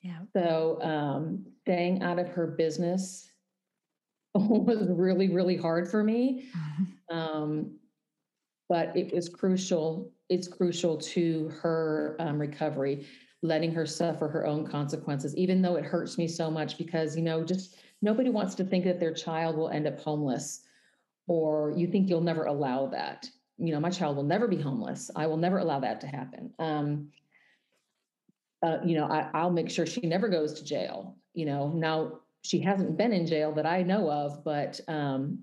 Yeah. 0.00 0.20
So 0.32 0.80
um, 0.82 1.44
staying 1.62 2.02
out 2.02 2.18
of 2.18 2.28
her 2.28 2.46
business 2.46 3.29
was 4.34 4.86
really, 4.88 5.28
really 5.28 5.56
hard 5.56 5.90
for 5.90 6.02
me. 6.04 6.48
Mm-hmm. 6.56 7.16
Um, 7.16 7.78
but 8.68 8.96
it 8.96 9.12
was 9.12 9.28
crucial. 9.28 10.12
It's 10.28 10.46
crucial 10.46 10.96
to 10.96 11.48
her 11.60 12.16
um, 12.20 12.38
recovery, 12.38 13.06
letting 13.42 13.72
her 13.72 13.84
suffer 13.84 14.28
her 14.28 14.46
own 14.46 14.66
consequences, 14.66 15.36
even 15.36 15.60
though 15.60 15.74
it 15.74 15.84
hurts 15.84 16.16
me 16.16 16.28
so 16.28 16.50
much 16.50 16.78
because, 16.78 17.16
you 17.16 17.22
know, 17.22 17.44
just 17.44 17.76
nobody 18.00 18.30
wants 18.30 18.54
to 18.56 18.64
think 18.64 18.84
that 18.84 19.00
their 19.00 19.12
child 19.12 19.56
will 19.56 19.70
end 19.70 19.88
up 19.88 19.98
homeless 19.98 20.62
or 21.26 21.72
you 21.76 21.88
think 21.88 22.08
you'll 22.08 22.20
never 22.20 22.44
allow 22.44 22.86
that. 22.86 23.28
You 23.58 23.72
know, 23.72 23.80
my 23.80 23.90
child 23.90 24.16
will 24.16 24.22
never 24.22 24.46
be 24.46 24.60
homeless. 24.60 25.10
I 25.16 25.26
will 25.26 25.36
never 25.36 25.58
allow 25.58 25.80
that 25.80 26.00
to 26.02 26.06
happen. 26.06 26.52
Um, 26.58 27.08
uh, 28.62 28.78
you 28.84 28.94
know, 28.96 29.06
I, 29.06 29.28
I'll 29.34 29.50
make 29.50 29.70
sure 29.70 29.86
she 29.86 30.02
never 30.02 30.28
goes 30.28 30.54
to 30.54 30.64
jail. 30.64 31.16
You 31.34 31.46
know, 31.46 31.68
now 31.68 32.19
she 32.42 32.60
hasn't 32.60 32.96
been 32.96 33.12
in 33.12 33.26
jail 33.26 33.52
that 33.52 33.66
I 33.66 33.82
know 33.82 34.10
of, 34.10 34.44
but 34.44 34.80
um, 34.88 35.40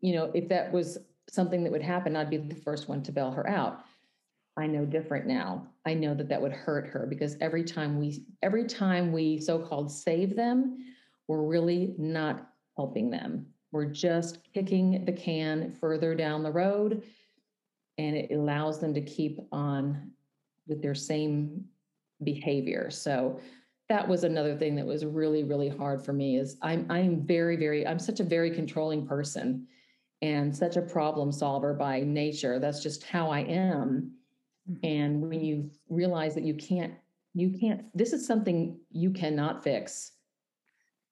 you 0.00 0.14
know, 0.14 0.30
if 0.34 0.48
that 0.48 0.72
was 0.72 0.98
something 1.28 1.64
that 1.64 1.72
would 1.72 1.82
happen, 1.82 2.16
I'd 2.16 2.30
be 2.30 2.36
the 2.38 2.54
first 2.54 2.88
one 2.88 3.02
to 3.04 3.12
bail 3.12 3.30
her 3.30 3.48
out. 3.48 3.84
I 4.56 4.66
know 4.66 4.86
different 4.86 5.26
now. 5.26 5.66
I 5.84 5.94
know 5.94 6.14
that 6.14 6.28
that 6.28 6.40
would 6.40 6.52
hurt 6.52 6.86
her 6.88 7.06
because 7.06 7.36
every 7.40 7.62
time 7.62 7.98
we 7.98 8.24
every 8.42 8.64
time 8.64 9.12
we 9.12 9.38
so-called 9.38 9.90
save 9.90 10.34
them, 10.34 10.78
we're 11.28 11.42
really 11.42 11.94
not 11.98 12.48
helping 12.76 13.10
them. 13.10 13.46
We're 13.72 13.86
just 13.86 14.38
kicking 14.54 15.04
the 15.04 15.12
can 15.12 15.70
further 15.72 16.14
down 16.14 16.42
the 16.42 16.52
road 16.52 17.02
and 17.98 18.16
it 18.16 18.32
allows 18.32 18.78
them 18.78 18.94
to 18.94 19.00
keep 19.00 19.40
on 19.52 20.10
with 20.66 20.82
their 20.82 20.94
same 20.94 21.64
behavior. 22.22 22.90
So 22.90 23.40
that 23.88 24.06
was 24.06 24.24
another 24.24 24.56
thing 24.56 24.74
that 24.76 24.86
was 24.86 25.04
really, 25.04 25.44
really 25.44 25.68
hard 25.68 26.04
for 26.04 26.12
me 26.12 26.38
is 26.38 26.56
I'm 26.62 26.86
I'm 26.90 27.24
very, 27.24 27.56
very, 27.56 27.86
I'm 27.86 27.98
such 27.98 28.20
a 28.20 28.24
very 28.24 28.50
controlling 28.50 29.06
person 29.06 29.66
and 30.22 30.54
such 30.54 30.76
a 30.76 30.82
problem 30.82 31.30
solver 31.30 31.74
by 31.74 32.00
nature. 32.00 32.58
That's 32.58 32.82
just 32.82 33.04
how 33.04 33.30
I 33.30 33.40
am. 33.40 34.12
Mm-hmm. 34.68 34.86
And 34.86 35.28
when 35.28 35.44
you 35.44 35.70
realize 35.88 36.34
that 36.34 36.44
you 36.44 36.54
can't, 36.54 36.94
you 37.34 37.56
can't, 37.58 37.84
this 37.96 38.12
is 38.12 38.26
something 38.26 38.78
you 38.90 39.10
cannot 39.10 39.62
fix. 39.62 40.12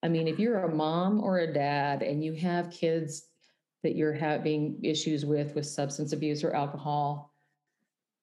I 0.02 0.08
mean, 0.08 0.26
if 0.26 0.38
you're 0.38 0.64
a 0.64 0.74
mom 0.74 1.22
or 1.22 1.38
a 1.38 1.52
dad 1.52 2.02
and 2.02 2.24
you 2.24 2.32
have 2.34 2.70
kids 2.70 3.28
that 3.82 3.94
you're 3.94 4.14
having 4.14 4.80
issues 4.82 5.24
with 5.24 5.54
with 5.54 5.66
substance 5.66 6.12
abuse 6.12 6.42
or 6.42 6.54
alcohol, 6.54 7.33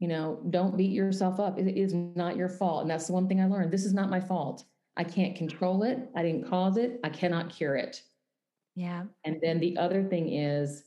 you 0.01 0.07
know, 0.07 0.39
don't 0.49 0.75
beat 0.75 0.91
yourself 0.91 1.39
up. 1.39 1.59
It 1.59 1.77
is 1.77 1.93
not 1.93 2.35
your 2.35 2.49
fault. 2.49 2.81
And 2.81 2.89
that's 2.89 3.05
the 3.05 3.13
one 3.13 3.27
thing 3.27 3.39
I 3.39 3.45
learned. 3.45 3.71
This 3.71 3.85
is 3.85 3.93
not 3.93 4.09
my 4.09 4.19
fault. 4.19 4.65
I 4.97 5.03
can't 5.03 5.35
control 5.35 5.83
it. 5.83 6.09
I 6.15 6.23
didn't 6.23 6.49
cause 6.49 6.75
it. 6.77 6.99
I 7.03 7.09
cannot 7.09 7.51
cure 7.51 7.75
it. 7.75 8.01
Yeah. 8.75 9.03
And 9.25 9.39
then 9.43 9.59
the 9.59 9.77
other 9.77 10.03
thing 10.03 10.33
is, 10.33 10.85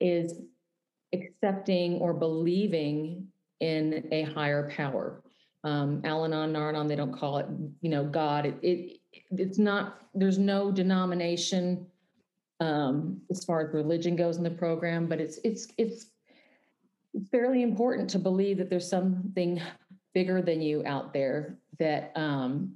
is 0.00 0.42
accepting 1.12 1.94
or 1.94 2.14
believing 2.14 3.26
in 3.58 4.06
a 4.12 4.22
higher 4.22 4.70
power. 4.70 5.20
Um, 5.64 6.02
Al-Anon, 6.04 6.52
Nar-Anon, 6.52 6.86
they 6.86 6.96
don't 6.96 7.12
call 7.12 7.38
it, 7.38 7.46
you 7.80 7.90
know, 7.90 8.04
God. 8.04 8.46
It, 8.46 8.58
it 8.62 9.00
it's 9.32 9.58
not. 9.58 10.02
There's 10.14 10.38
no 10.38 10.70
denomination 10.70 11.86
um, 12.60 13.20
as 13.30 13.44
far 13.44 13.66
as 13.66 13.74
religion 13.74 14.14
goes 14.14 14.36
in 14.36 14.44
the 14.44 14.50
program, 14.50 15.06
but 15.06 15.20
it's 15.20 15.38
it's 15.42 15.68
it's 15.78 16.06
fairly 17.30 17.62
important 17.62 18.10
to 18.10 18.18
believe 18.18 18.58
that 18.58 18.70
there's 18.70 18.88
something 18.88 19.60
bigger 20.14 20.42
than 20.42 20.60
you 20.60 20.82
out 20.86 21.12
there 21.12 21.58
that 21.78 22.12
um, 22.14 22.74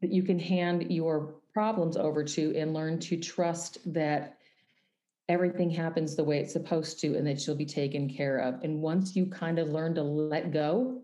that 0.00 0.10
you 0.10 0.22
can 0.22 0.38
hand 0.38 0.90
your 0.90 1.34
problems 1.52 1.96
over 1.96 2.24
to 2.24 2.56
and 2.56 2.72
learn 2.72 2.98
to 2.98 3.16
trust 3.16 3.78
that 3.92 4.38
everything 5.28 5.70
happens 5.70 6.16
the 6.16 6.24
way 6.24 6.38
it's 6.40 6.52
supposed 6.52 6.98
to 7.00 7.16
and 7.16 7.26
that 7.26 7.46
you'll 7.46 7.56
be 7.56 7.66
taken 7.66 8.08
care 8.08 8.38
of. 8.38 8.62
And 8.64 8.80
once 8.80 9.14
you 9.14 9.26
kind 9.26 9.58
of 9.58 9.68
learn 9.68 9.94
to 9.94 10.02
let 10.02 10.52
go 10.52 11.02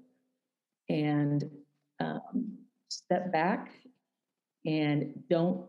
and 0.88 1.48
um, 2.00 2.58
step 2.88 3.32
back 3.32 3.70
and 4.64 5.12
don't 5.28 5.64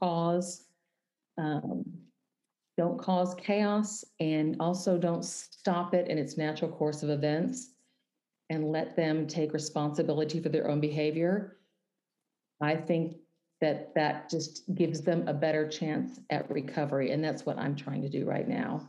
cause 0.00 0.64
um, 1.36 1.84
don't 2.78 2.98
cause 2.98 3.34
chaos 3.34 4.04
and 4.20 4.56
also 4.60 4.96
don't 4.96 5.24
stop 5.24 5.92
it 5.92 6.08
in 6.08 6.16
its 6.16 6.38
natural 6.38 6.70
course 6.70 7.02
of 7.02 7.10
events 7.10 7.72
and 8.48 8.72
let 8.72 8.96
them 8.96 9.26
take 9.26 9.52
responsibility 9.52 10.40
for 10.40 10.48
their 10.48 10.70
own 10.70 10.80
behavior. 10.80 11.58
I 12.62 12.76
think 12.76 13.16
that 13.60 13.92
that 13.94 14.30
just 14.30 14.62
gives 14.74 15.00
them 15.00 15.26
a 15.26 15.34
better 15.34 15.68
chance 15.68 16.20
at 16.30 16.48
recovery 16.50 17.10
and 17.10 17.22
that's 17.22 17.44
what 17.44 17.58
i'm 17.58 17.74
trying 17.74 18.02
to 18.02 18.08
do 18.08 18.24
right 18.24 18.48
now 18.48 18.88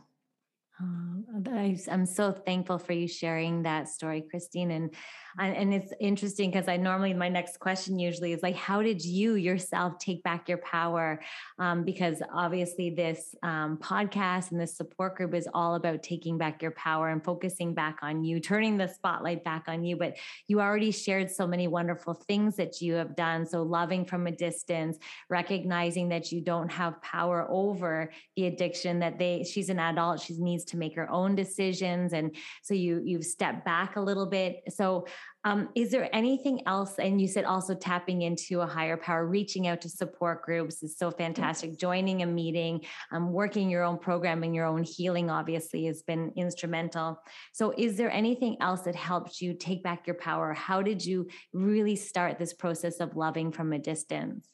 um, 0.80 1.24
I, 1.52 1.76
am 1.88 2.06
so 2.06 2.32
thankful 2.32 2.78
for 2.78 2.92
you 2.92 3.06
sharing 3.06 3.62
that 3.62 3.88
story, 3.88 4.24
Christine. 4.28 4.70
And 4.70 4.94
and 5.38 5.72
it's 5.72 5.92
interesting 6.00 6.50
because 6.50 6.66
I 6.66 6.76
normally 6.76 7.14
my 7.14 7.28
next 7.28 7.60
question 7.60 7.98
usually 7.98 8.32
is 8.32 8.42
like, 8.42 8.56
how 8.56 8.82
did 8.82 9.04
you 9.04 9.34
yourself 9.34 9.98
take 9.98 10.22
back 10.24 10.48
your 10.48 10.58
power? 10.58 11.20
Um, 11.58 11.84
because 11.84 12.20
obviously 12.32 12.90
this 12.90 13.34
um, 13.42 13.78
podcast 13.78 14.50
and 14.50 14.60
this 14.60 14.76
support 14.76 15.16
group 15.16 15.34
is 15.34 15.48
all 15.54 15.76
about 15.76 16.02
taking 16.02 16.36
back 16.36 16.60
your 16.60 16.72
power 16.72 17.10
and 17.10 17.22
focusing 17.22 17.74
back 17.74 17.98
on 18.02 18.24
you, 18.24 18.40
turning 18.40 18.76
the 18.76 18.88
spotlight 18.88 19.44
back 19.44 19.64
on 19.68 19.84
you. 19.84 19.96
But 19.96 20.16
you 20.48 20.60
already 20.60 20.90
shared 20.90 21.30
so 21.30 21.46
many 21.46 21.68
wonderful 21.68 22.14
things 22.14 22.56
that 22.56 22.80
you 22.80 22.94
have 22.94 23.14
done. 23.14 23.46
So 23.46 23.62
loving 23.62 24.04
from 24.04 24.26
a 24.26 24.32
distance, 24.32 24.98
recognizing 25.28 26.08
that 26.08 26.32
you 26.32 26.40
don't 26.40 26.72
have 26.72 27.00
power 27.02 27.46
over 27.48 28.10
the 28.34 28.46
addiction. 28.46 28.98
That 28.98 29.18
they 29.18 29.44
she's 29.44 29.68
an 29.68 29.78
adult, 29.78 30.20
she 30.20 30.34
needs 30.38 30.64
to 30.70 30.76
make 30.76 30.96
your 30.96 31.10
own 31.10 31.34
decisions 31.34 32.12
and 32.12 32.34
so 32.62 32.74
you 32.74 33.02
you've 33.04 33.24
stepped 33.24 33.64
back 33.64 33.96
a 33.96 34.00
little 34.00 34.26
bit. 34.26 34.62
So 34.68 35.06
um, 35.44 35.70
is 35.74 35.90
there 35.90 36.14
anything 36.14 36.60
else 36.66 36.98
and 36.98 37.20
you 37.20 37.26
said 37.26 37.44
also 37.44 37.74
tapping 37.74 38.22
into 38.22 38.60
a 38.60 38.66
higher 38.66 38.96
power 38.96 39.26
reaching 39.26 39.68
out 39.68 39.80
to 39.82 39.88
support 39.88 40.42
groups 40.42 40.82
is 40.82 40.98
so 40.98 41.10
fantastic. 41.10 41.78
Joining 41.78 42.22
a 42.22 42.26
meeting 42.26 42.84
um, 43.12 43.32
working 43.32 43.70
your 43.70 43.84
own 43.84 43.98
programming 43.98 44.54
your 44.54 44.66
own 44.66 44.82
healing 44.82 45.30
obviously 45.30 45.86
has 45.86 46.02
been 46.02 46.32
instrumental. 46.36 47.20
So 47.52 47.72
is 47.76 47.96
there 47.96 48.10
anything 48.10 48.56
else 48.60 48.82
that 48.82 48.94
helped 48.94 49.40
you 49.40 49.54
take 49.54 49.82
back 49.82 50.06
your 50.06 50.16
power? 50.16 50.52
How 50.52 50.82
did 50.82 51.04
you 51.04 51.28
really 51.52 51.96
start 51.96 52.38
this 52.38 52.52
process 52.52 53.00
of 53.00 53.16
loving 53.16 53.52
from 53.52 53.72
a 53.72 53.78
distance? 53.78 54.46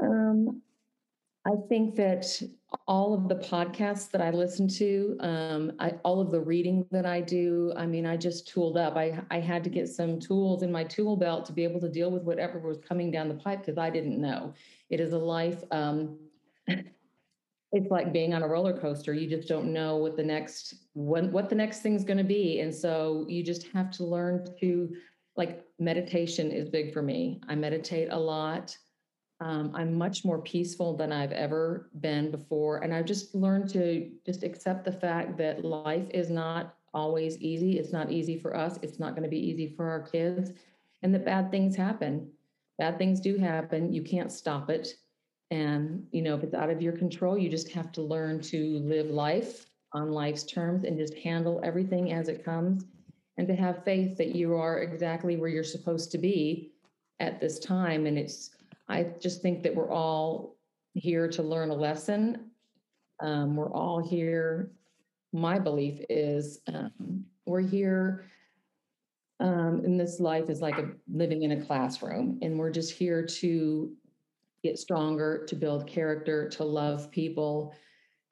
Um, 0.00 0.62
I 1.50 1.56
think 1.68 1.96
that 1.96 2.40
all 2.86 3.12
of 3.12 3.28
the 3.28 3.34
podcasts 3.34 4.08
that 4.12 4.20
I 4.20 4.30
listen 4.30 4.68
to, 4.68 5.16
um, 5.18 5.72
I, 5.80 5.94
all 6.04 6.20
of 6.20 6.30
the 6.30 6.40
reading 6.40 6.86
that 6.92 7.06
I 7.06 7.20
do, 7.20 7.72
I 7.76 7.86
mean, 7.86 8.06
I 8.06 8.16
just 8.16 8.46
tooled 8.46 8.76
up. 8.76 8.96
I, 8.96 9.20
I 9.30 9.40
had 9.40 9.64
to 9.64 9.70
get 9.70 9.88
some 9.88 10.20
tools 10.20 10.62
in 10.62 10.70
my 10.70 10.84
tool 10.84 11.16
belt 11.16 11.46
to 11.46 11.52
be 11.52 11.64
able 11.64 11.80
to 11.80 11.88
deal 11.88 12.10
with 12.10 12.22
whatever 12.22 12.60
was 12.60 12.78
coming 12.78 13.10
down 13.10 13.28
the 13.28 13.34
pipe 13.34 13.60
because 13.60 13.78
I 13.78 13.90
didn't 13.90 14.20
know. 14.20 14.54
It 14.90 15.00
is 15.00 15.12
a 15.12 15.18
life. 15.18 15.64
Um, 15.72 16.18
it's 16.66 17.90
like 17.90 18.12
being 18.12 18.32
on 18.32 18.42
a 18.42 18.48
roller 18.48 18.78
coaster. 18.78 19.12
You 19.12 19.28
just 19.28 19.48
don't 19.48 19.72
know 19.72 19.96
what 19.96 20.16
the 20.16 20.24
next 20.24 20.74
when, 20.94 21.32
what 21.32 21.48
the 21.48 21.56
next 21.56 21.80
thing's 21.80 22.04
going 22.04 22.18
to 22.18 22.24
be, 22.24 22.60
and 22.60 22.72
so 22.72 23.24
you 23.28 23.42
just 23.42 23.66
have 23.68 23.90
to 23.92 24.04
learn 24.04 24.46
to 24.60 24.94
like 25.36 25.64
meditation 25.78 26.52
is 26.52 26.68
big 26.68 26.92
for 26.92 27.02
me. 27.02 27.40
I 27.48 27.56
meditate 27.56 28.08
a 28.12 28.18
lot. 28.18 28.76
Um, 29.40 29.72
I'm 29.74 29.94
much 29.94 30.24
more 30.24 30.40
peaceful 30.42 30.94
than 30.96 31.12
I've 31.12 31.32
ever 31.32 31.88
been 32.00 32.30
before. 32.30 32.78
And 32.78 32.92
I've 32.92 33.06
just 33.06 33.34
learned 33.34 33.70
to 33.70 34.10
just 34.26 34.42
accept 34.42 34.84
the 34.84 34.92
fact 34.92 35.38
that 35.38 35.64
life 35.64 36.06
is 36.10 36.28
not 36.28 36.76
always 36.92 37.38
easy. 37.38 37.78
It's 37.78 37.92
not 37.92 38.12
easy 38.12 38.38
for 38.38 38.54
us. 38.54 38.78
It's 38.82 38.98
not 38.98 39.12
going 39.12 39.22
to 39.22 39.30
be 39.30 39.38
easy 39.38 39.74
for 39.74 39.88
our 39.88 40.00
kids. 40.00 40.50
And 41.02 41.14
that 41.14 41.24
bad 41.24 41.50
things 41.50 41.74
happen. 41.74 42.30
Bad 42.78 42.98
things 42.98 43.20
do 43.20 43.38
happen. 43.38 43.92
You 43.92 44.02
can't 44.02 44.30
stop 44.30 44.68
it. 44.68 44.94
And, 45.50 46.06
you 46.12 46.22
know, 46.22 46.36
if 46.36 46.44
it's 46.44 46.54
out 46.54 46.70
of 46.70 46.82
your 46.82 46.92
control, 46.92 47.38
you 47.38 47.48
just 47.48 47.70
have 47.70 47.90
to 47.92 48.02
learn 48.02 48.40
to 48.42 48.78
live 48.80 49.06
life 49.06 49.66
on 49.92 50.12
life's 50.12 50.44
terms 50.44 50.84
and 50.84 50.98
just 50.98 51.14
handle 51.14 51.60
everything 51.64 52.12
as 52.12 52.28
it 52.28 52.44
comes 52.44 52.84
and 53.38 53.48
to 53.48 53.54
have 53.54 53.84
faith 53.84 54.16
that 54.18 54.34
you 54.34 54.54
are 54.54 54.80
exactly 54.80 55.36
where 55.36 55.48
you're 55.48 55.64
supposed 55.64 56.12
to 56.12 56.18
be 56.18 56.72
at 57.20 57.40
this 57.40 57.58
time. 57.58 58.06
And 58.06 58.18
it's, 58.18 58.50
I 58.90 59.04
just 59.20 59.40
think 59.40 59.62
that 59.62 59.74
we're 59.74 59.92
all 59.92 60.56
here 60.94 61.28
to 61.28 61.42
learn 61.42 61.70
a 61.70 61.74
lesson. 61.74 62.50
Um, 63.20 63.54
we're 63.54 63.72
all 63.72 64.02
here. 64.02 64.72
My 65.32 65.58
belief 65.58 66.00
is 66.08 66.58
um, 66.66 67.24
we're 67.46 67.60
here. 67.60 68.24
Um, 69.38 69.82
and 69.84 69.98
this 69.98 70.20
life 70.20 70.50
is 70.50 70.60
like 70.60 70.76
a, 70.78 70.88
living 71.10 71.42
in 71.44 71.52
a 71.52 71.64
classroom, 71.64 72.38
and 72.42 72.58
we're 72.58 72.70
just 72.70 72.92
here 72.92 73.24
to 73.24 73.92
get 74.62 74.78
stronger, 74.78 75.46
to 75.46 75.54
build 75.54 75.86
character, 75.86 76.48
to 76.50 76.64
love 76.64 77.10
people, 77.10 77.74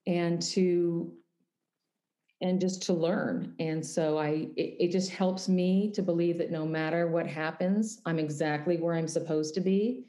and 0.06 0.42
to 0.42 1.12
and 2.40 2.60
just 2.60 2.82
to 2.82 2.92
learn. 2.92 3.54
And 3.58 3.84
so 3.84 4.18
I 4.18 4.48
it, 4.56 4.76
it 4.80 4.90
just 4.90 5.10
helps 5.10 5.48
me 5.48 5.90
to 5.92 6.02
believe 6.02 6.36
that 6.38 6.50
no 6.50 6.66
matter 6.66 7.08
what 7.08 7.26
happens, 7.26 8.02
I'm 8.04 8.18
exactly 8.18 8.76
where 8.76 8.94
I'm 8.94 9.08
supposed 9.08 9.54
to 9.54 9.60
be 9.60 10.04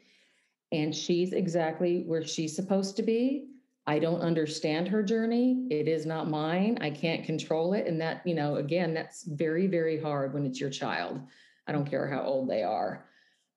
and 0.71 0.95
she's 0.95 1.33
exactly 1.33 2.03
where 2.05 2.25
she's 2.25 2.55
supposed 2.55 2.95
to 2.97 3.03
be. 3.03 3.47
I 3.87 3.97
don't 3.97 4.21
understand 4.21 4.87
her 4.89 5.01
journey. 5.01 5.67
It 5.71 5.87
is 5.87 6.05
not 6.05 6.29
mine. 6.29 6.77
I 6.79 6.91
can't 6.91 7.25
control 7.25 7.73
it. 7.73 7.87
And 7.87 7.99
that, 8.01 8.21
you 8.25 8.35
know, 8.35 8.57
again, 8.57 8.93
that's 8.93 9.23
very, 9.23 9.65
very 9.65 9.99
hard 9.99 10.33
when 10.33 10.45
it's 10.45 10.59
your 10.59 10.69
child. 10.69 11.21
I 11.67 11.71
don't 11.71 11.89
care 11.89 12.07
how 12.07 12.21
old 12.21 12.49
they 12.49 12.61
are. 12.61 13.05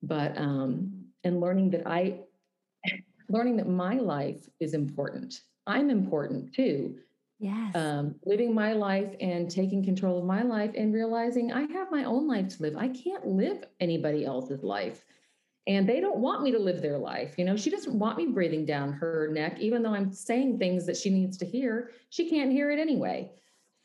But, 0.02 0.36
um, 0.38 1.04
and 1.24 1.40
learning 1.40 1.70
that 1.70 1.86
I, 1.86 2.20
learning 3.28 3.58
that 3.58 3.68
my 3.68 3.96
life 3.96 4.48
is 4.58 4.72
important. 4.72 5.42
I'm 5.66 5.90
important 5.90 6.54
too. 6.54 6.96
Yes. 7.38 7.74
Um, 7.74 8.14
living 8.24 8.54
my 8.54 8.72
life 8.72 9.14
and 9.20 9.50
taking 9.50 9.84
control 9.84 10.18
of 10.18 10.24
my 10.24 10.42
life 10.42 10.70
and 10.76 10.94
realizing 10.94 11.52
I 11.52 11.70
have 11.72 11.90
my 11.90 12.04
own 12.04 12.26
life 12.26 12.56
to 12.56 12.62
live. 12.62 12.76
I 12.76 12.88
can't 12.88 13.26
live 13.26 13.64
anybody 13.80 14.24
else's 14.24 14.62
life 14.62 15.04
and 15.66 15.88
they 15.88 16.00
don't 16.00 16.18
want 16.18 16.42
me 16.42 16.50
to 16.52 16.58
live 16.58 16.82
their 16.82 16.98
life. 16.98 17.34
You 17.38 17.44
know, 17.44 17.56
she 17.56 17.70
doesn't 17.70 17.98
want 17.98 18.18
me 18.18 18.26
breathing 18.26 18.64
down 18.64 18.92
her 18.94 19.28
neck, 19.32 19.60
even 19.60 19.82
though 19.82 19.94
I'm 19.94 20.12
saying 20.12 20.58
things 20.58 20.86
that 20.86 20.96
she 20.96 21.10
needs 21.10 21.36
to 21.38 21.46
hear. 21.46 21.92
She 22.10 22.28
can't 22.28 22.50
hear 22.50 22.70
it 22.72 22.80
anyway. 22.80 23.30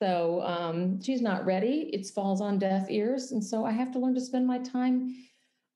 So 0.01 0.41
um, 0.41 1.01
she's 1.01 1.21
not 1.21 1.45
ready. 1.45 1.89
It 1.93 2.07
falls 2.07 2.41
on 2.41 2.59
deaf 2.59 2.87
ears. 2.89 3.31
And 3.31 3.43
so 3.43 3.65
I 3.65 3.71
have 3.71 3.91
to 3.93 3.99
learn 3.99 4.15
to 4.15 4.21
spend 4.21 4.47
my 4.47 4.59
time 4.59 5.15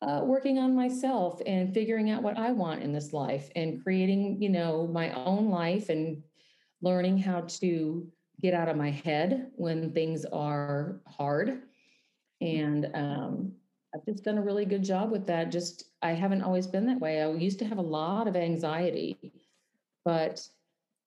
uh, 0.02 0.22
working 0.24 0.58
on 0.58 0.76
myself 0.76 1.40
and 1.46 1.74
figuring 1.74 2.10
out 2.10 2.24
what 2.24 2.38
I 2.38 2.52
want 2.52 2.82
in 2.82 2.92
this 2.92 3.14
life 3.14 3.50
and 3.56 3.84
creating, 3.84 4.42
you 4.42 4.50
know, 4.50 4.88
my 4.88 5.12
own 5.14 5.50
life 5.50 5.90
and 5.90 6.24
learning 6.82 7.20
how 7.20 7.42
to 7.42 8.08
get 8.42 8.56
out 8.56 8.70
of 8.70 8.78
my 8.78 8.90
head 8.90 9.52
when 9.56 9.92
things 9.92 10.26
are 10.26 11.00
hard. 11.06 11.62
And 12.42 12.90
um, 12.96 13.52
I've 13.94 14.06
just 14.06 14.24
done 14.24 14.38
a 14.38 14.42
really 14.42 14.66
good 14.66 14.84
job 14.84 15.12
with 15.12 15.28
that. 15.28 15.52
Just 15.52 15.86
I 16.02 16.12
haven't 16.12 16.42
always 16.42 16.68
been 16.68 16.86
that 16.88 17.00
way. 17.00 17.22
I 17.22 17.32
used 17.32 17.60
to 17.60 17.66
have 17.66 17.78
a 17.78 17.82
lot 17.82 18.28
of 18.28 18.36
anxiety, 18.36 19.18
but 20.06 20.48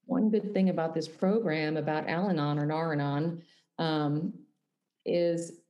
one 0.07 0.31
good 0.31 0.53
thing 0.53 0.69
about 0.69 0.95
this 0.95 1.09
program, 1.09 1.77
about 1.77 2.09
Al-Anon 2.09 2.59
or 2.59 2.67
Nar-Anon, 2.67 3.43
um, 3.79 4.35
is 5.07 5.61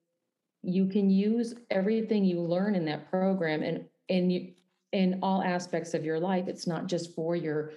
you 0.63 0.87
can 0.87 1.09
use 1.09 1.55
everything 1.71 2.25
you 2.25 2.41
learn 2.41 2.75
in 2.75 2.85
that 2.87 3.09
program 3.11 3.63
and 4.09 4.33
you 4.33 4.53
in 4.93 5.19
all 5.23 5.43
aspects 5.43 5.93
of 5.93 6.05
your 6.05 6.21
life. 6.21 6.47
It's 6.47 6.67
not 6.67 6.87
just 6.87 7.15
for 7.15 7.35
your 7.35 7.73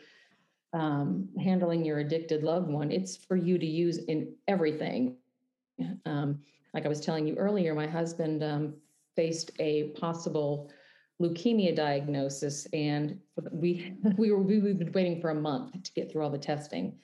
um, 0.74 1.28
handling 1.44 1.84
your 1.84 2.00
addicted 2.00 2.44
loved 2.44 2.70
one. 2.70 2.92
It's 2.92 3.18
for 3.18 3.36
you 3.36 3.58
to 3.58 3.66
use 3.66 3.98
in 4.06 4.34
everything. 4.48 5.18
Um, 6.06 6.40
like 6.74 6.86
I 6.86 6.90
was 6.90 7.02
telling 7.02 7.28
you 7.28 7.36
earlier, 7.36 7.74
my 7.74 7.88
husband 7.88 8.44
um, 8.44 8.76
faced 9.18 9.52
a 9.60 9.90
possible 10.00 10.72
leukemia 11.22 11.76
diagnosis, 11.76 12.66
and 12.72 13.20
we 13.52 13.94
we 14.18 14.32
were 14.32 14.42
we, 14.42 14.60
we've 14.60 14.80
been 14.80 14.94
waiting 14.94 15.20
for 15.20 15.32
a 15.32 15.36
month 15.36 15.84
to 15.84 15.92
get 15.92 16.10
through 16.10 16.24
all 16.24 16.30
the 16.30 16.38
testing. 16.38 16.98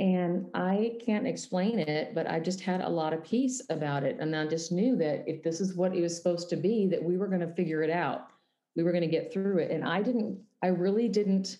And 0.00 0.46
I 0.54 0.98
can't 1.04 1.26
explain 1.26 1.78
it, 1.78 2.14
but 2.14 2.28
I 2.28 2.40
just 2.40 2.60
had 2.60 2.80
a 2.80 2.88
lot 2.88 3.12
of 3.12 3.22
peace 3.22 3.62
about 3.70 4.02
it. 4.02 4.16
And 4.18 4.34
I 4.34 4.44
just 4.46 4.72
knew 4.72 4.96
that 4.96 5.22
if 5.28 5.42
this 5.42 5.60
is 5.60 5.76
what 5.76 5.94
it 5.94 6.00
was 6.00 6.16
supposed 6.16 6.48
to 6.50 6.56
be, 6.56 6.88
that 6.88 7.02
we 7.02 7.16
were 7.16 7.28
going 7.28 7.40
to 7.40 7.54
figure 7.54 7.82
it 7.82 7.90
out. 7.90 8.26
We 8.74 8.82
were 8.82 8.90
going 8.90 9.04
to 9.04 9.08
get 9.08 9.32
through 9.32 9.58
it. 9.58 9.70
And 9.70 9.84
I 9.84 10.02
didn't, 10.02 10.40
I 10.64 10.68
really 10.68 11.08
didn't 11.08 11.58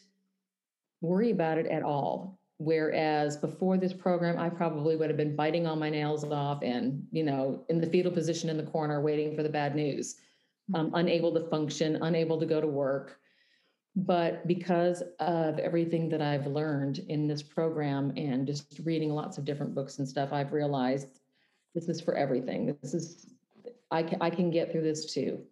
worry 1.00 1.30
about 1.30 1.58
it 1.58 1.66
at 1.66 1.84
all. 1.84 2.40
Whereas 2.64 3.36
before 3.36 3.76
this 3.76 3.92
program, 3.92 4.38
I 4.38 4.48
probably 4.48 4.96
would 4.96 5.10
have 5.10 5.18
been 5.18 5.36
biting 5.36 5.66
all 5.66 5.76
my 5.76 5.90
nails 5.90 6.24
off 6.24 6.62
and, 6.62 7.06
you 7.10 7.22
know, 7.22 7.64
in 7.68 7.78
the 7.78 7.86
fetal 7.86 8.10
position 8.10 8.48
in 8.48 8.56
the 8.56 8.62
corner, 8.62 9.02
waiting 9.02 9.36
for 9.36 9.42
the 9.42 9.50
bad 9.50 9.76
news, 9.76 10.16
um, 10.72 10.90
unable 10.94 11.34
to 11.34 11.48
function, 11.50 11.96
unable 12.02 12.40
to 12.40 12.46
go 12.46 12.62
to 12.62 12.66
work. 12.66 13.18
But 13.96 14.46
because 14.48 15.02
of 15.20 15.58
everything 15.58 16.08
that 16.08 16.22
I've 16.22 16.46
learned 16.46 17.00
in 17.08 17.28
this 17.28 17.42
program 17.42 18.12
and 18.16 18.46
just 18.46 18.80
reading 18.82 19.10
lots 19.10 19.36
of 19.36 19.44
different 19.44 19.74
books 19.74 19.98
and 19.98 20.08
stuff, 20.08 20.32
I've 20.32 20.52
realized 20.52 21.20
this 21.74 21.88
is 21.88 22.00
for 22.00 22.14
everything. 22.14 22.76
This 22.80 22.94
is, 22.94 23.26
I 23.90 24.02
can, 24.02 24.22
I 24.22 24.30
can 24.30 24.50
get 24.50 24.72
through 24.72 24.82
this 24.82 25.12
too. 25.12 25.42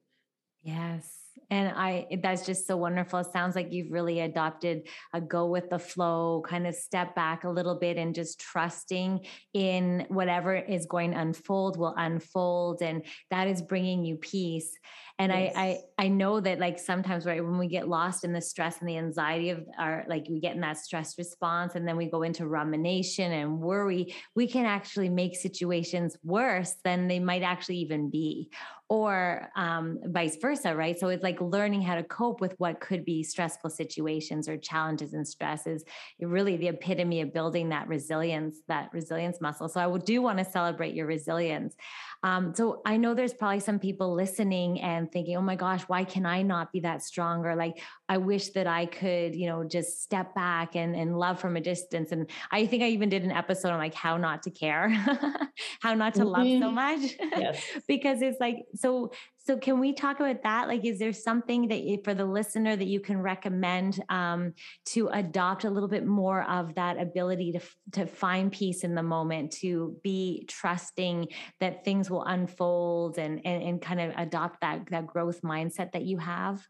Yes. 0.62 1.21
And 1.52 1.68
I, 1.68 2.06
that's 2.22 2.46
just 2.46 2.66
so 2.66 2.78
wonderful. 2.78 3.18
It 3.18 3.30
sounds 3.30 3.54
like 3.54 3.74
you've 3.74 3.92
really 3.92 4.20
adopted 4.20 4.88
a 5.12 5.20
go 5.20 5.44
with 5.44 5.68
the 5.68 5.78
flow, 5.78 6.42
kind 6.48 6.66
of 6.66 6.74
step 6.74 7.14
back 7.14 7.44
a 7.44 7.50
little 7.50 7.74
bit 7.74 7.98
and 7.98 8.14
just 8.14 8.40
trusting 8.40 9.26
in 9.52 10.06
whatever 10.08 10.56
is 10.56 10.86
going 10.86 11.10
to 11.10 11.18
unfold 11.18 11.78
will 11.78 11.92
unfold. 11.98 12.80
And 12.80 13.04
that 13.30 13.48
is 13.48 13.60
bringing 13.60 14.02
you 14.02 14.16
peace. 14.16 14.78
And 15.22 15.30
yes. 15.30 15.52
I, 15.54 15.62
I, 15.62 16.04
I 16.06 16.08
know 16.08 16.40
that 16.40 16.58
like 16.58 16.80
sometimes, 16.80 17.26
right, 17.26 17.44
when 17.44 17.56
we 17.56 17.68
get 17.68 17.86
lost 17.86 18.24
in 18.24 18.32
the 18.32 18.40
stress 18.40 18.80
and 18.80 18.88
the 18.88 18.98
anxiety 18.98 19.50
of 19.50 19.64
our, 19.78 20.04
like 20.08 20.26
we 20.28 20.40
get 20.40 20.56
in 20.56 20.60
that 20.62 20.78
stress 20.78 21.16
response 21.16 21.76
and 21.76 21.86
then 21.86 21.96
we 21.96 22.10
go 22.10 22.22
into 22.22 22.48
rumination 22.48 23.30
and 23.30 23.60
worry, 23.60 24.16
we 24.34 24.48
can 24.48 24.66
actually 24.66 25.08
make 25.08 25.36
situations 25.36 26.16
worse 26.24 26.74
than 26.82 27.06
they 27.06 27.20
might 27.20 27.42
actually 27.42 27.76
even 27.76 28.10
be 28.10 28.50
or 28.92 29.48
um, 29.56 30.00
vice 30.04 30.36
versa, 30.36 30.76
right? 30.76 30.98
So 30.98 31.08
it's 31.08 31.22
like 31.22 31.40
learning 31.40 31.80
how 31.80 31.94
to 31.94 32.02
cope 32.02 32.42
with 32.42 32.54
what 32.58 32.78
could 32.78 33.06
be 33.06 33.22
stressful 33.22 33.70
situations 33.70 34.50
or 34.50 34.58
challenges 34.58 35.14
and 35.14 35.26
stresses. 35.26 35.82
Really, 36.20 36.58
the 36.58 36.68
epitome 36.68 37.22
of 37.22 37.32
building 37.32 37.70
that 37.70 37.88
resilience, 37.88 38.58
that 38.68 38.90
resilience 38.92 39.40
muscle. 39.40 39.70
So 39.70 39.80
I 39.80 39.98
do 39.98 40.20
want 40.20 40.40
to 40.40 40.44
celebrate 40.44 40.94
your 40.94 41.06
resilience. 41.06 41.74
Um, 42.22 42.54
so 42.54 42.82
I 42.86 42.96
know 42.96 43.14
there's 43.14 43.34
probably 43.34 43.60
some 43.60 43.78
people 43.78 44.14
listening 44.14 44.80
and 44.80 45.10
thinking, 45.10 45.36
"Oh 45.36 45.42
my 45.42 45.56
gosh, 45.56 45.82
why 45.82 46.04
can 46.04 46.24
I 46.24 46.42
not 46.42 46.72
be 46.72 46.80
that 46.80 47.02
stronger?" 47.02 47.56
Like 47.56 47.82
I 48.08 48.18
wish 48.18 48.50
that 48.50 48.66
I 48.66 48.86
could, 48.86 49.34
you 49.34 49.46
know, 49.46 49.64
just 49.64 50.02
step 50.02 50.34
back 50.34 50.76
and 50.76 50.94
and 50.94 51.18
love 51.18 51.40
from 51.40 51.56
a 51.56 51.60
distance. 51.60 52.12
And 52.12 52.30
I 52.50 52.66
think 52.66 52.82
I 52.82 52.88
even 52.88 53.08
did 53.08 53.24
an 53.24 53.32
episode 53.32 53.70
on 53.70 53.78
like 53.78 53.94
how 53.94 54.16
not 54.16 54.44
to 54.44 54.50
care, 54.50 54.88
how 55.80 55.94
not 55.94 56.14
to 56.14 56.20
mm-hmm. 56.20 56.28
love 56.28 56.46
so 56.46 56.70
mm-hmm. 56.70 56.74
much, 56.74 57.16
yes. 57.40 57.62
because 57.88 58.22
it's 58.22 58.38
like 58.40 58.66
so 58.74 59.12
so 59.44 59.56
can 59.56 59.80
we 59.80 59.92
talk 59.92 60.20
about 60.20 60.42
that? 60.44 60.68
Like 60.68 60.84
is 60.84 61.00
there 61.00 61.12
something 61.12 61.68
that 61.68 61.82
you, 61.82 62.00
for 62.04 62.14
the 62.14 62.24
listener 62.24 62.76
that 62.76 62.86
you 62.86 63.00
can 63.00 63.20
recommend 63.20 64.02
um, 64.08 64.54
to 64.86 65.08
adopt 65.08 65.64
a 65.64 65.70
little 65.70 65.88
bit 65.88 66.06
more 66.06 66.48
of 66.48 66.74
that 66.76 67.00
ability 67.00 67.52
to 67.52 67.60
to 67.92 68.06
find 68.06 68.52
peace 68.52 68.84
in 68.84 68.94
the 68.94 69.02
moment 69.02 69.52
to 69.54 69.96
be 70.02 70.44
trusting 70.48 71.28
that 71.58 71.84
things 71.84 72.08
will 72.08 72.24
unfold 72.24 73.18
and 73.18 73.40
and, 73.44 73.62
and 73.62 73.82
kind 73.82 74.00
of 74.00 74.12
adopt 74.16 74.60
that 74.60 74.86
that 74.90 75.06
growth 75.08 75.42
mindset 75.42 75.92
that 75.92 76.02
you 76.02 76.18
have? 76.18 76.64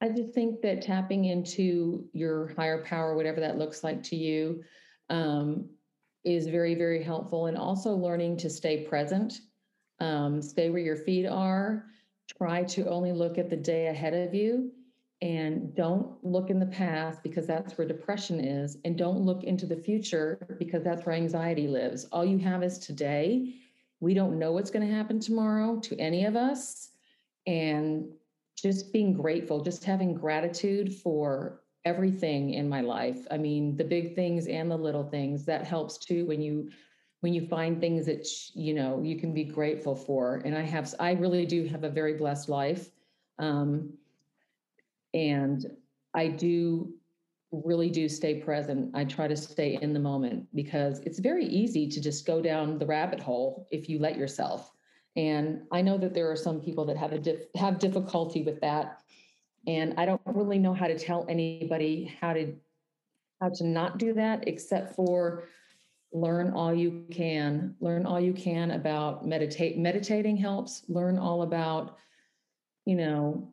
I 0.00 0.08
just 0.08 0.32
think 0.32 0.62
that 0.62 0.82
tapping 0.82 1.26
into 1.26 2.06
your 2.14 2.54
higher 2.56 2.82
power 2.82 3.14
whatever 3.14 3.40
that 3.40 3.58
looks 3.58 3.84
like 3.84 4.02
to 4.04 4.16
you 4.16 4.62
um, 5.10 5.68
is 6.24 6.46
very 6.46 6.74
very 6.74 7.02
helpful 7.02 7.46
and 7.46 7.58
also 7.58 7.90
learning 7.90 8.38
to 8.38 8.48
stay 8.48 8.84
present 8.84 9.34
um, 10.02 10.42
stay 10.42 10.68
where 10.68 10.82
your 10.82 10.96
feet 10.96 11.26
are. 11.26 11.86
Try 12.36 12.64
to 12.64 12.88
only 12.88 13.12
look 13.12 13.38
at 13.38 13.48
the 13.48 13.56
day 13.56 13.86
ahead 13.86 14.14
of 14.14 14.34
you 14.34 14.72
and 15.22 15.74
don't 15.74 16.12
look 16.24 16.50
in 16.50 16.58
the 16.58 16.66
past 16.66 17.22
because 17.22 17.46
that's 17.46 17.78
where 17.78 17.86
depression 17.86 18.40
is. 18.40 18.78
And 18.84 18.98
don't 18.98 19.20
look 19.20 19.44
into 19.44 19.66
the 19.66 19.76
future 19.76 20.56
because 20.58 20.82
that's 20.82 21.06
where 21.06 21.14
anxiety 21.14 21.68
lives. 21.68 22.06
All 22.06 22.24
you 22.24 22.38
have 22.38 22.64
is 22.64 22.78
today. 22.78 23.54
We 24.00 24.14
don't 24.14 24.38
know 24.38 24.50
what's 24.50 24.70
going 24.70 24.86
to 24.86 24.92
happen 24.92 25.20
tomorrow 25.20 25.78
to 25.80 25.96
any 25.98 26.24
of 26.24 26.34
us. 26.34 26.90
And 27.46 28.08
just 28.56 28.92
being 28.92 29.12
grateful, 29.12 29.62
just 29.62 29.84
having 29.84 30.14
gratitude 30.14 30.92
for 30.92 31.60
everything 31.84 32.54
in 32.54 32.68
my 32.68 32.80
life. 32.80 33.26
I 33.30 33.38
mean, 33.38 33.76
the 33.76 33.84
big 33.84 34.14
things 34.14 34.46
and 34.48 34.70
the 34.70 34.76
little 34.76 35.04
things 35.04 35.44
that 35.44 35.64
helps 35.64 35.98
too 35.98 36.26
when 36.26 36.40
you 36.40 36.70
when 37.22 37.32
you 37.32 37.46
find 37.46 37.80
things 37.80 38.04
that 38.06 38.26
you 38.52 38.74
know 38.74 39.00
you 39.00 39.16
can 39.16 39.32
be 39.32 39.44
grateful 39.44 39.94
for. 39.96 40.42
And 40.44 40.56
i 40.56 40.62
have 40.62 40.92
i 41.00 41.12
really 41.12 41.46
do 41.46 41.66
have 41.66 41.84
a 41.84 41.88
very 41.88 42.14
blessed 42.14 42.48
life 42.48 42.90
um, 43.38 43.92
and 45.14 45.64
i 46.14 46.26
do 46.26 46.92
really 47.52 47.90
do 47.90 48.08
stay 48.08 48.40
present. 48.40 48.90
I 48.94 49.04
try 49.04 49.28
to 49.28 49.36
stay 49.36 49.78
in 49.82 49.92
the 49.92 50.00
moment 50.00 50.46
because 50.54 51.00
it's 51.00 51.18
very 51.18 51.44
easy 51.44 51.86
to 51.86 52.00
just 52.00 52.26
go 52.26 52.40
down 52.40 52.78
the 52.78 52.86
rabbit 52.86 53.20
hole 53.20 53.68
if 53.70 53.90
you 53.90 53.98
let 53.98 54.16
yourself. 54.16 54.72
And 55.16 55.62
i 55.70 55.80
know 55.80 55.98
that 55.98 56.14
there 56.14 56.30
are 56.30 56.36
some 56.36 56.60
people 56.60 56.84
that 56.86 56.96
have 56.96 57.12
a 57.12 57.18
dif- 57.18 57.54
have 57.54 57.78
difficulty 57.78 58.42
with 58.42 58.60
that. 58.62 59.00
And 59.68 59.94
i 59.96 60.04
don't 60.06 60.20
really 60.26 60.58
know 60.58 60.74
how 60.74 60.88
to 60.88 60.98
tell 60.98 61.24
anybody 61.28 62.16
how 62.20 62.32
to 62.32 62.54
how 63.40 63.50
to 63.50 63.64
not 63.64 63.98
do 63.98 64.12
that 64.14 64.48
except 64.48 64.96
for 64.96 65.44
learn 66.12 66.52
all 66.52 66.74
you 66.74 67.04
can. 67.10 67.74
Learn 67.80 68.06
all 68.06 68.20
you 68.20 68.32
can 68.32 68.72
about 68.72 69.26
meditate 69.26 69.78
meditating 69.78 70.36
helps. 70.36 70.84
Learn 70.88 71.18
all 71.18 71.42
about 71.42 71.96
you 72.84 72.96
know 72.96 73.52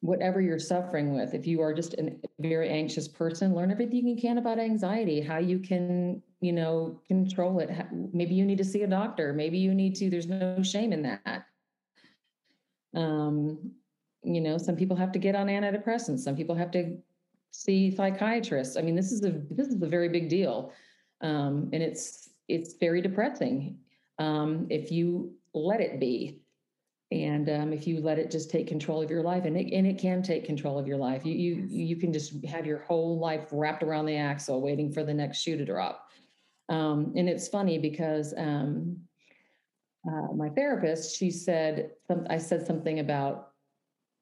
whatever 0.00 0.40
you're 0.40 0.58
suffering 0.58 1.14
with. 1.14 1.34
If 1.34 1.46
you 1.46 1.60
are 1.60 1.74
just 1.74 1.94
a 1.94 2.16
very 2.38 2.70
anxious 2.70 3.08
person 3.08 3.54
learn 3.54 3.70
everything 3.70 4.06
you 4.06 4.16
can 4.16 4.38
about 4.38 4.58
anxiety 4.58 5.20
how 5.20 5.38
you 5.38 5.58
can 5.58 6.22
you 6.40 6.52
know 6.52 7.00
control 7.06 7.58
it. 7.58 7.70
Maybe 8.12 8.34
you 8.34 8.46
need 8.46 8.58
to 8.58 8.64
see 8.64 8.82
a 8.82 8.86
doctor. 8.86 9.32
Maybe 9.32 9.58
you 9.58 9.74
need 9.74 9.96
to 9.96 10.08
there's 10.10 10.28
no 10.28 10.62
shame 10.62 10.92
in 10.92 11.02
that. 11.02 11.46
Um 12.94 13.72
you 14.22 14.40
know 14.40 14.58
some 14.58 14.76
people 14.76 14.96
have 14.96 15.12
to 15.12 15.18
get 15.18 15.34
on 15.34 15.48
antidepressants. 15.48 16.20
Some 16.20 16.36
people 16.36 16.54
have 16.54 16.70
to 16.70 16.98
see 17.50 17.94
psychiatrists. 17.94 18.76
I 18.76 18.82
mean 18.82 18.94
this 18.94 19.10
is 19.10 19.24
a 19.24 19.42
this 19.50 19.68
is 19.68 19.82
a 19.82 19.86
very 19.86 20.08
big 20.08 20.28
deal 20.28 20.72
um, 21.20 21.70
and 21.72 21.82
it's 21.82 22.30
it's 22.48 22.74
very 22.74 23.00
depressing. 23.00 23.78
Um, 24.18 24.66
if 24.70 24.90
you 24.90 25.34
let 25.54 25.80
it 25.80 26.00
be 26.00 26.40
and 27.12 27.50
um, 27.50 27.72
if 27.72 27.86
you 27.86 28.00
let 28.00 28.18
it 28.18 28.30
just 28.30 28.50
take 28.50 28.68
control 28.68 29.02
of 29.02 29.10
your 29.10 29.22
life 29.22 29.44
and 29.44 29.56
it, 29.56 29.72
and 29.72 29.86
it 29.86 29.98
can 29.98 30.22
take 30.22 30.44
control 30.44 30.78
of 30.78 30.86
your 30.86 30.96
life. 30.96 31.26
You, 31.26 31.34
you 31.34 31.66
you 31.68 31.96
can 31.96 32.12
just 32.12 32.44
have 32.44 32.66
your 32.66 32.78
whole 32.78 33.18
life 33.18 33.48
wrapped 33.50 33.82
around 33.82 34.06
the 34.06 34.16
axle 34.16 34.62
waiting 34.62 34.92
for 34.92 35.02
the 35.02 35.14
next 35.14 35.40
shoe 35.40 35.56
to 35.56 35.64
drop. 35.64 36.08
Um, 36.68 37.12
and 37.16 37.28
it's 37.28 37.48
funny 37.48 37.78
because 37.78 38.32
um, 38.36 38.96
uh, 40.08 40.32
my 40.34 40.48
therapist 40.50 41.16
she 41.16 41.30
said 41.30 41.90
some, 42.06 42.26
i 42.30 42.38
said 42.38 42.64
something 42.64 43.00
about 43.00 43.48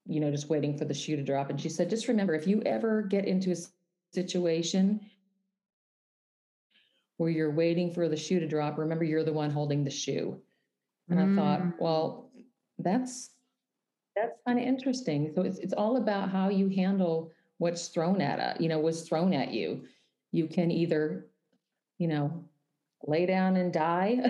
you 0.07 0.19
know 0.19 0.31
just 0.31 0.49
waiting 0.49 0.77
for 0.77 0.87
the 0.87 0.95
shoe 0.95 1.17
to 1.17 1.23
drop. 1.23 1.51
And 1.51 1.61
she 1.61 1.69
said 1.69 1.91
just 1.91 2.09
remember 2.09 2.35
if 2.35 2.47
you 2.47 2.63
ever 2.63 3.03
get 3.03 3.27
into 3.27 3.53
a 3.53 3.57
situation 4.15 5.01
where 7.19 7.31
you're 7.31 7.51
waiting 7.51 7.93
for 7.93 8.09
the 8.09 8.17
shoe 8.17 8.41
to 8.41 8.49
drop, 8.49 8.79
remember 8.79 9.05
you're 9.05 9.25
the 9.25 9.33
one 9.33 9.51
holding 9.51 9.85
the 9.85 9.91
shoe. 9.91 10.41
And 11.11 11.19
mm. 11.19 11.33
I 11.33 11.37
thought, 11.37 11.61
mm. 11.61 11.75
well, 11.79 12.31
that's 12.79 13.31
that's 14.17 14.39
kind 14.47 14.59
of 14.59 14.65
interesting. 14.65 15.33
So 15.35 15.43
it's 15.43 15.59
it's 15.59 15.75
all 15.75 15.97
about 15.97 16.31
how 16.31 16.49
you 16.49 16.69
handle 16.69 17.33
what's 17.59 17.89
thrown 17.89 18.21
at 18.21 18.39
it, 18.39 18.63
you 18.63 18.69
know, 18.69 18.79
what's 18.79 19.03
thrown 19.03 19.35
at 19.35 19.53
you. 19.53 19.85
You 20.33 20.47
can 20.47 20.71
either, 20.71 21.27
you 21.99 22.09
know, 22.09 22.45
lay 23.07 23.27
down 23.27 23.57
and 23.57 23.73
die 23.73 24.21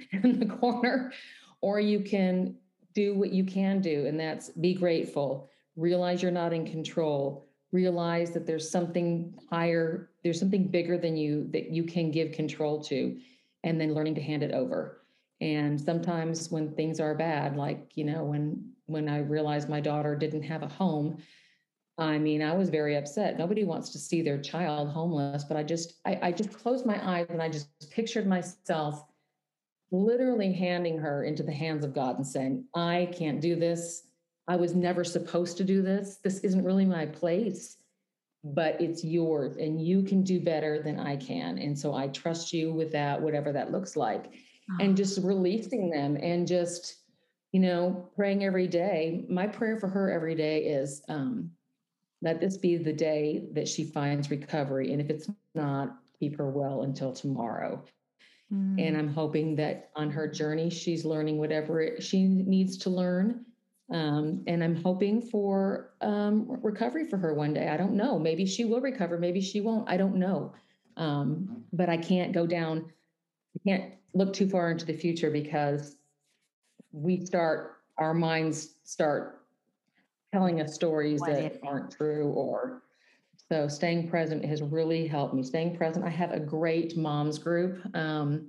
in 0.12 0.38
the 0.38 0.46
corner, 0.46 1.12
or 1.60 1.80
you 1.80 2.00
can 2.00 2.56
do 2.94 3.14
what 3.14 3.32
you 3.32 3.44
can 3.44 3.80
do, 3.80 4.06
and 4.06 4.18
that's 4.18 4.50
be 4.50 4.74
grateful, 4.74 5.50
realize 5.76 6.22
you're 6.22 6.30
not 6.30 6.52
in 6.52 6.66
control, 6.66 7.47
realize 7.72 8.30
that 8.32 8.46
there's 8.46 8.70
something 8.70 9.34
higher, 9.50 10.10
there's 10.22 10.38
something 10.38 10.68
bigger 10.68 10.96
than 10.96 11.16
you 11.16 11.48
that 11.52 11.70
you 11.70 11.84
can 11.84 12.10
give 12.10 12.32
control 12.32 12.82
to, 12.84 13.18
and 13.64 13.80
then 13.80 13.94
learning 13.94 14.14
to 14.14 14.22
hand 14.22 14.42
it 14.42 14.52
over. 14.52 15.02
And 15.40 15.80
sometimes 15.80 16.50
when 16.50 16.74
things 16.74 16.98
are 16.98 17.14
bad, 17.14 17.56
like, 17.56 17.92
you 17.94 18.04
know, 18.04 18.24
when 18.24 18.72
when 18.86 19.08
I 19.08 19.18
realized 19.18 19.68
my 19.68 19.80
daughter 19.80 20.16
didn't 20.16 20.42
have 20.44 20.62
a 20.62 20.68
home, 20.68 21.18
I 21.98 22.18
mean, 22.18 22.42
I 22.42 22.54
was 22.54 22.70
very 22.70 22.96
upset. 22.96 23.38
Nobody 23.38 23.64
wants 23.64 23.90
to 23.90 23.98
see 23.98 24.22
their 24.22 24.40
child 24.40 24.88
homeless, 24.88 25.44
but 25.44 25.56
I 25.56 25.62
just 25.62 26.00
I, 26.06 26.18
I 26.22 26.32
just 26.32 26.52
closed 26.52 26.86
my 26.86 26.98
eyes 27.06 27.26
and 27.28 27.42
I 27.42 27.48
just 27.48 27.90
pictured 27.90 28.26
myself 28.26 29.04
literally 29.90 30.52
handing 30.52 30.98
her 30.98 31.24
into 31.24 31.42
the 31.42 31.52
hands 31.52 31.84
of 31.84 31.94
God 31.94 32.16
and 32.16 32.26
saying, 32.26 32.64
I 32.74 33.08
can't 33.16 33.40
do 33.40 33.56
this. 33.56 34.07
I 34.48 34.56
was 34.56 34.74
never 34.74 35.04
supposed 35.04 35.56
to 35.58 35.64
do 35.64 35.82
this. 35.82 36.16
This 36.24 36.40
isn't 36.40 36.64
really 36.64 36.86
my 36.86 37.06
place. 37.06 37.76
but 38.44 38.80
it's 38.80 39.04
yours 39.04 39.56
and 39.56 39.84
you 39.84 40.02
can 40.02 40.22
do 40.22 40.40
better 40.40 40.80
than 40.82 40.98
I 40.98 41.16
can. 41.16 41.58
And 41.58 41.76
so 41.78 41.94
I 41.94 42.08
trust 42.08 42.52
you 42.52 42.72
with 42.72 42.92
that, 42.92 43.20
whatever 43.20 43.52
that 43.52 43.72
looks 43.72 43.96
like. 43.96 44.32
Oh. 44.70 44.76
And 44.80 44.96
just 44.96 45.18
releasing 45.22 45.90
them 45.90 46.16
and 46.16 46.46
just, 46.46 46.96
you 47.52 47.60
know, 47.60 48.08
praying 48.14 48.44
every 48.44 48.68
day. 48.68 49.24
My 49.28 49.46
prayer 49.46 49.78
for 49.78 49.88
her 49.88 50.10
every 50.10 50.34
day 50.34 50.64
is 50.64 51.02
um, 51.08 51.50
let 52.22 52.40
this 52.40 52.56
be 52.56 52.76
the 52.76 52.92
day 52.92 53.48
that 53.52 53.66
she 53.66 53.84
finds 53.84 54.30
recovery. 54.30 54.92
And 54.92 55.00
if 55.00 55.10
it's 55.10 55.28
not, 55.54 55.96
keep 56.18 56.36
her 56.38 56.50
well 56.50 56.82
until 56.82 57.12
tomorrow. 57.12 57.82
Mm. 58.52 58.86
And 58.86 58.96
I'm 58.96 59.08
hoping 59.08 59.56
that 59.56 59.90
on 59.96 60.10
her 60.10 60.28
journey, 60.28 60.70
she's 60.70 61.04
learning 61.04 61.38
whatever 61.38 61.96
she 62.00 62.24
needs 62.24 62.76
to 62.78 62.90
learn 62.90 63.44
um, 63.90 64.42
and 64.46 64.62
I'm 64.62 64.76
hoping 64.76 65.22
for 65.22 65.94
um, 66.00 66.46
recovery 66.62 67.08
for 67.08 67.16
her 67.16 67.32
one 67.32 67.54
day. 67.54 67.68
I 67.68 67.76
don't 67.76 67.94
know. 67.94 68.18
Maybe 68.18 68.44
she 68.44 68.64
will 68.64 68.80
recover. 68.80 69.18
Maybe 69.18 69.40
she 69.40 69.60
won't. 69.60 69.88
I 69.88 69.96
don't 69.96 70.16
know. 70.16 70.52
Um, 70.96 71.64
but 71.72 71.88
I 71.88 71.96
can't 71.96 72.32
go 72.32 72.46
down. 72.46 72.92
I 73.56 73.68
can't 73.68 73.94
look 74.12 74.32
too 74.32 74.48
far 74.48 74.70
into 74.70 74.84
the 74.84 74.92
future 74.92 75.30
because 75.30 75.96
we 76.92 77.24
start, 77.24 77.78
our 77.96 78.12
minds 78.12 78.74
start 78.84 79.42
telling 80.32 80.60
us 80.60 80.74
stories 80.74 81.20
what 81.20 81.32
that 81.32 81.58
aren't 81.62 81.90
true 81.90 82.26
or 82.28 82.82
so 83.50 83.66
staying 83.66 84.08
present 84.10 84.44
has 84.44 84.60
really 84.60 85.06
helped 85.06 85.32
me. 85.32 85.42
Staying 85.42 85.76
present. 85.76 86.04
I 86.04 86.10
have 86.10 86.32
a 86.32 86.40
great 86.40 86.98
moms 86.98 87.38
group. 87.38 87.80
Um, 87.96 88.48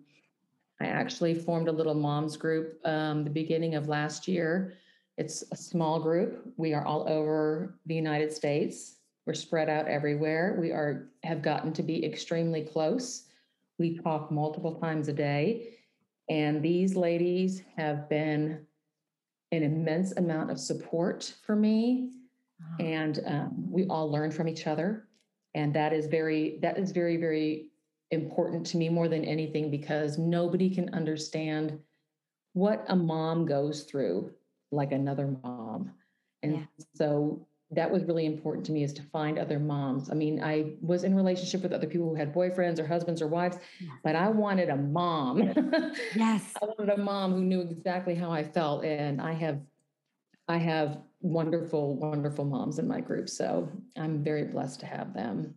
I 0.81 0.87
actually 0.87 1.35
formed 1.35 1.69
a 1.69 1.71
little 1.71 1.93
moms 1.93 2.35
group 2.35 2.85
um, 2.85 3.23
the 3.23 3.29
beginning 3.29 3.75
of 3.75 3.87
last 3.87 4.27
year 4.27 4.73
it's 5.19 5.43
a 5.51 5.55
small 5.55 5.99
group. 5.99 6.41
We 6.55 6.73
are 6.73 6.85
all 6.85 7.07
over 7.09 7.77
the 7.85 7.93
United 7.93 8.31
States. 8.31 8.95
We're 9.25 9.33
spread 9.33 9.69
out 9.69 9.85
everywhere. 9.85 10.55
We 10.57 10.71
are 10.71 11.09
have 11.23 11.41
gotten 11.41 11.73
to 11.73 11.83
be 11.83 12.05
extremely 12.05 12.61
close. 12.61 13.25
We 13.77 13.97
talk 13.97 14.31
multiple 14.31 14.75
times 14.75 15.09
a 15.09 15.13
day. 15.13 15.73
And 16.29 16.63
these 16.63 16.95
ladies 16.95 17.63
have 17.75 18.07
been 18.07 18.65
an 19.51 19.63
immense 19.63 20.13
amount 20.13 20.51
of 20.51 20.59
support 20.59 21.33
for 21.45 21.55
me. 21.55 22.11
And 22.79 23.19
um, 23.25 23.71
we 23.71 23.85
all 23.87 24.09
learn 24.09 24.31
from 24.31 24.47
each 24.47 24.67
other. 24.67 25.09
And 25.53 25.73
that 25.73 25.91
is 25.91 26.07
very, 26.07 26.59
that 26.61 26.77
is 26.77 26.91
very, 26.91 27.17
very 27.17 27.67
important 28.11 28.65
to 28.67 28.77
me 28.77 28.87
more 28.87 29.09
than 29.09 29.25
anything 29.25 29.69
because 29.69 30.17
nobody 30.17 30.69
can 30.69 30.93
understand 30.93 31.77
what 32.53 32.85
a 32.87 32.95
mom 32.95 33.45
goes 33.45 33.83
through 33.83 34.31
like 34.71 34.91
another 34.91 35.35
mom. 35.43 35.91
And 36.43 36.55
yeah. 36.55 36.63
so 36.95 37.45
that 37.71 37.91
was 37.91 38.03
really 38.03 38.25
important 38.25 38.65
to 38.65 38.71
me 38.71 38.83
is 38.83 38.93
to 38.93 39.03
find 39.03 39.37
other 39.37 39.59
moms. 39.59 40.09
I 40.09 40.15
mean, 40.15 40.41
I 40.43 40.73
was 40.81 41.03
in 41.03 41.15
relationship 41.15 41.61
with 41.61 41.71
other 41.71 41.85
people 41.85 42.09
who 42.09 42.15
had 42.15 42.33
boyfriends 42.33 42.79
or 42.79 42.87
husbands 42.87 43.21
or 43.21 43.27
wives, 43.27 43.57
yes. 43.79 43.91
but 44.03 44.15
I 44.15 44.29
wanted 44.29 44.69
a 44.69 44.75
mom. 44.75 45.43
yes. 46.15 46.53
I 46.61 46.65
wanted 46.65 46.89
a 46.89 46.97
mom 46.97 47.33
who 47.33 47.43
knew 47.43 47.61
exactly 47.61 48.15
how 48.15 48.31
I 48.31 48.43
felt. 48.43 48.83
And 48.83 49.21
I 49.21 49.33
have 49.33 49.59
I 50.47 50.57
have 50.57 50.97
wonderful, 51.21 51.95
wonderful 51.97 52.43
moms 52.43 52.79
in 52.79 52.87
my 52.87 53.01
group. 53.01 53.29
So 53.29 53.69
I'm 53.95 54.23
very 54.23 54.45
blessed 54.45 54.79
to 54.79 54.87
have 54.87 55.13
them. 55.13 55.53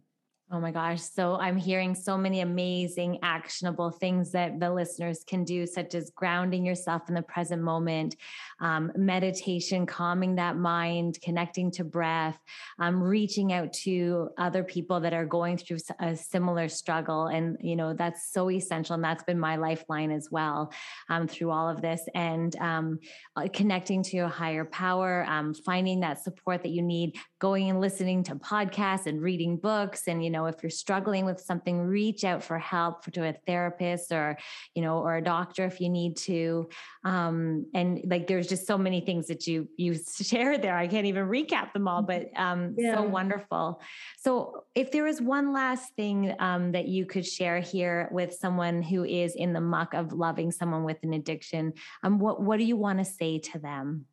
Oh 0.55 0.61
my 0.61 0.71
gosh. 0.71 1.01
So 1.01 1.37
I'm 1.37 1.57
hearing 1.57 1.95
so 1.95 2.19
many 2.19 2.43
amazing, 2.43 3.21
actionable 3.23 3.91
things 3.91 4.33
that 4.33 4.61
the 4.61 4.71
listeners 4.71 5.25
can 5.27 5.45
do, 5.45 5.67
such 5.67 5.95
as 5.95 6.11
grounding 6.15 6.67
yourself 6.67 7.09
in 7.09 7.15
the 7.15 7.23
present 7.23 7.63
moment, 7.63 8.17
um, 8.61 8.93
meditation, 8.95 9.87
calming 9.87 10.35
that 10.35 10.59
mind, 10.59 11.19
connecting 11.23 11.71
to 11.71 11.85
breath, 11.85 12.39
um, 12.79 13.03
reaching 13.03 13.55
out 13.55 13.73
to 13.73 14.29
other 14.37 14.63
people 14.63 15.01
that 15.01 15.15
are 15.15 15.25
going 15.25 15.57
through 15.57 15.79
a 16.01 16.15
similar 16.15 16.69
struggle. 16.69 17.29
And, 17.29 17.57
you 17.63 17.75
know, 17.75 17.95
that's 17.95 18.31
so 18.31 18.51
essential. 18.51 18.93
And 18.93 19.03
that's 19.03 19.25
been 19.25 19.41
my 19.41 19.57
lifeline 19.57 20.11
as 20.11 20.29
well 20.31 20.71
um, 21.09 21.29
through 21.29 21.51
all 21.51 21.71
of 21.71 21.81
this. 21.81 22.03
And 22.15 22.55
um, 22.57 22.99
uh, 23.37 23.49
connecting 23.51 24.03
to 24.03 24.19
a 24.19 24.29
higher 24.29 24.67
power, 24.67 25.25
um, 25.31 25.55
finding 25.55 26.01
that 26.01 26.23
support 26.23 26.63
that 26.65 26.73
you 26.73 26.83
need, 26.83 27.17
going 27.39 27.71
and 27.71 27.81
listening 27.81 28.23
to 28.25 28.35
podcasts 28.35 29.07
and 29.07 29.23
reading 29.23 29.57
books 29.57 30.09
and, 30.09 30.23
you 30.23 30.29
know, 30.29 30.42
know, 30.43 30.49
if 30.49 30.63
you're 30.63 30.71
struggling 30.71 31.25
with 31.25 31.41
something, 31.41 31.81
reach 31.81 32.25
out 32.25 32.43
for 32.43 32.59
help 32.59 33.05
for, 33.05 33.11
to 33.13 33.29
a 33.29 33.33
therapist 33.47 34.13
or, 34.13 34.37
you 34.75 34.83
know, 34.83 34.99
or 34.99 35.17
a 35.17 35.23
doctor 35.23 35.65
if 35.65 35.81
you 35.81 35.89
need 35.89 36.17
to. 36.19 36.69
Um, 37.05 37.67
and 37.75 38.01
like, 38.07 38.27
there's 38.27 38.47
just 38.47 38.67
so 38.67 38.77
many 38.77 39.01
things 39.01 39.27
that 39.29 39.47
you, 39.47 39.69
you 39.77 39.99
shared 40.23 40.63
there. 40.63 40.77
I 40.77 40.89
can't 40.89 41.07
even 41.07 41.27
recap 41.27 41.73
them 41.73 41.89
all, 41.89 42.03
but 42.03 42.29
um, 42.37 42.75
yeah. 42.77 42.97
so 42.97 43.03
wonderful. 43.03 43.81
So 44.19 44.65
if 44.75 44.91
there 44.91 45.05
was 45.05 45.21
one 45.21 45.53
last 45.53 45.95
thing 45.95 46.35
um, 46.39 46.73
that 46.73 46.89
you 46.89 47.07
could 47.07 47.27
share 47.27 47.61
here 47.61 48.09
with 48.13 48.35
someone 48.35 48.83
who 48.83 49.05
is 49.05 49.35
in 49.35 49.53
the 49.53 49.61
muck 49.61 49.95
of 49.95 50.13
loving 50.13 50.51
someone 50.51 50.85
with 50.85 50.99
an 51.03 51.13
addiction, 51.13 51.73
um, 52.03 52.19
what, 52.19 52.43
what 52.43 52.59
do 52.59 52.65
you 52.65 52.77
want 52.77 52.99
to 52.99 53.05
say 53.05 53.39
to 53.39 53.59
them? 53.59 54.07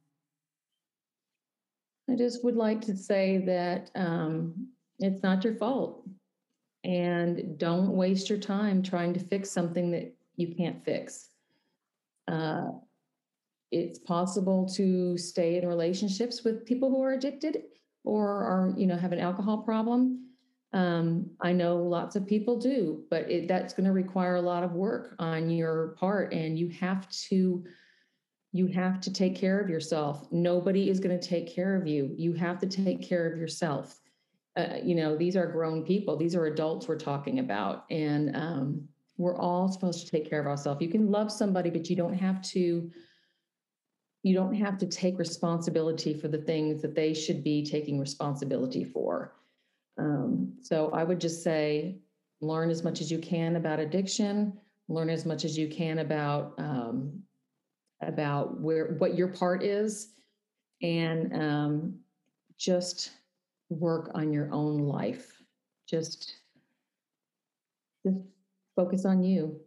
I 2.09 2.15
just 2.15 2.43
would 2.43 2.55
like 2.55 2.81
to 2.81 2.97
say 2.97 3.37
that 3.45 3.91
um, 3.95 4.69
it's 4.99 5.21
not 5.23 5.43
your 5.43 5.55
fault. 5.55 6.03
And 6.83 7.57
don't 7.57 7.89
waste 7.89 8.29
your 8.29 8.37
time 8.39 8.81
trying 8.81 9.13
to 9.13 9.19
fix 9.19 9.51
something 9.51 9.91
that 9.91 10.13
you 10.37 10.55
can't 10.55 10.83
fix. 10.83 11.29
Uh, 12.27 12.69
it's 13.71 13.99
possible 13.99 14.67
to 14.75 15.17
stay 15.17 15.57
in 15.57 15.67
relationships 15.67 16.43
with 16.43 16.65
people 16.65 16.89
who 16.89 17.01
are 17.01 17.13
addicted 17.13 17.63
or 18.03 18.27
are, 18.27 18.73
you 18.77 18.87
know, 18.87 18.95
have 18.95 19.11
an 19.11 19.19
alcohol 19.19 19.59
problem. 19.59 20.25
Um, 20.71 21.31
I 21.41 21.51
know 21.51 21.77
lots 21.77 22.15
of 22.15 22.27
people 22.27 22.57
do, 22.57 23.03
but 23.09 23.29
it, 23.29 23.47
that's 23.47 23.73
going 23.73 23.85
to 23.85 23.91
require 23.91 24.35
a 24.35 24.41
lot 24.41 24.63
of 24.63 24.73
work 24.73 25.15
on 25.19 25.49
your 25.49 25.95
part, 25.99 26.31
and 26.31 26.57
you 26.57 26.69
have 26.69 27.09
to 27.29 27.65
you 28.51 28.65
have 28.67 28.99
to 29.01 29.13
take 29.13 29.35
care 29.35 29.59
of 29.59 29.69
yourself. 29.69 30.27
Nobody 30.31 30.89
is 30.89 30.99
going 30.99 31.19
to 31.19 31.27
take 31.27 31.53
care 31.53 31.75
of 31.75 31.85
you. 31.85 32.13
You 32.17 32.33
have 32.33 32.57
to 32.59 32.67
take 32.67 33.01
care 33.01 33.31
of 33.31 33.37
yourself 33.37 33.99
uh, 34.59 34.79
you 34.83 34.95
know, 34.95 35.15
these 35.15 35.35
are 35.35 35.47
grown 35.47 35.83
people. 35.83 36.17
These 36.17 36.35
are 36.35 36.45
adults 36.47 36.87
we're 36.87 36.97
talking 36.97 37.39
about, 37.39 37.85
and 37.89 38.35
um, 38.35 38.87
we're 39.17 39.37
all 39.37 39.71
supposed 39.71 40.05
to 40.05 40.11
take 40.11 40.29
care 40.29 40.39
of 40.39 40.47
ourselves. 40.47 40.81
You 40.81 40.89
can 40.89 41.09
love 41.09 41.31
somebody, 41.31 41.69
but 41.69 41.89
you 41.89 41.95
don't 41.95 42.13
have 42.13 42.41
to. 42.53 42.91
You 44.21 44.35
don't 44.35 44.55
have 44.55 44.77
to 44.79 44.85
take 44.85 45.17
responsibility 45.17 46.13
for 46.13 46.27
the 46.27 46.39
things 46.39 46.81
that 46.81 46.93
they 46.93 47.13
should 47.13 47.41
be 47.41 47.65
taking 47.65 47.97
responsibility 47.97 48.83
for. 48.83 49.35
Um, 49.97 50.55
so 50.61 50.91
I 50.91 51.05
would 51.05 51.21
just 51.21 51.41
say, 51.41 51.99
learn 52.41 52.69
as 52.69 52.83
much 52.83 52.99
as 52.99 53.09
you 53.09 53.19
can 53.19 53.55
about 53.55 53.79
addiction. 53.79 54.59
Learn 54.89 55.09
as 55.09 55.25
much 55.25 55.45
as 55.45 55.57
you 55.57 55.69
can 55.69 55.99
about 55.99 56.53
um, 56.57 57.23
about 58.01 58.59
where 58.59 58.95
what 58.97 59.15
your 59.15 59.29
part 59.29 59.63
is, 59.63 60.09
and 60.81 61.33
um, 61.33 61.99
just 62.57 63.11
work 63.69 64.11
on 64.13 64.33
your 64.33 64.51
own 64.51 64.79
life. 64.79 65.31
Just, 65.87 66.35
just 68.05 68.17
focus 68.75 69.05
on 69.05 69.23
you. 69.23 69.59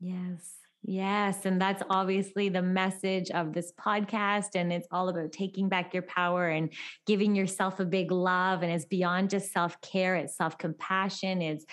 Yes. 0.00 0.56
Yes. 0.88 1.46
And 1.46 1.60
that's 1.60 1.82
obviously 1.90 2.48
the 2.48 2.62
message 2.62 3.30
of 3.32 3.52
this 3.52 3.72
podcast. 3.72 4.50
And 4.54 4.72
it's 4.72 4.86
all 4.92 5.08
about 5.08 5.32
taking 5.32 5.68
back 5.68 5.92
your 5.92 6.04
power 6.04 6.48
and 6.48 6.72
giving 7.06 7.34
yourself 7.34 7.80
a 7.80 7.84
big 7.84 8.12
love. 8.12 8.62
And 8.62 8.70
it's 8.70 8.84
beyond 8.84 9.30
just 9.30 9.52
self 9.52 9.80
care, 9.80 10.14
it's 10.14 10.36
self 10.36 10.56
compassion, 10.58 11.42
it's 11.42 11.64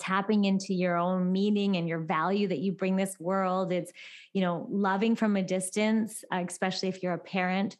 tapping 0.00 0.44
into 0.44 0.74
your 0.74 0.96
own 0.96 1.30
meaning 1.30 1.76
and 1.76 1.86
your 1.86 2.00
value 2.00 2.48
that 2.48 2.58
you 2.58 2.72
bring 2.72 2.96
this 2.96 3.14
world. 3.20 3.70
It's, 3.70 3.92
you 4.32 4.40
know, 4.40 4.66
loving 4.70 5.14
from 5.14 5.36
a 5.36 5.42
distance, 5.42 6.24
uh, 6.32 6.42
especially 6.48 6.88
if 6.88 7.02
you're 7.02 7.12
a 7.12 7.18
parent 7.18 7.76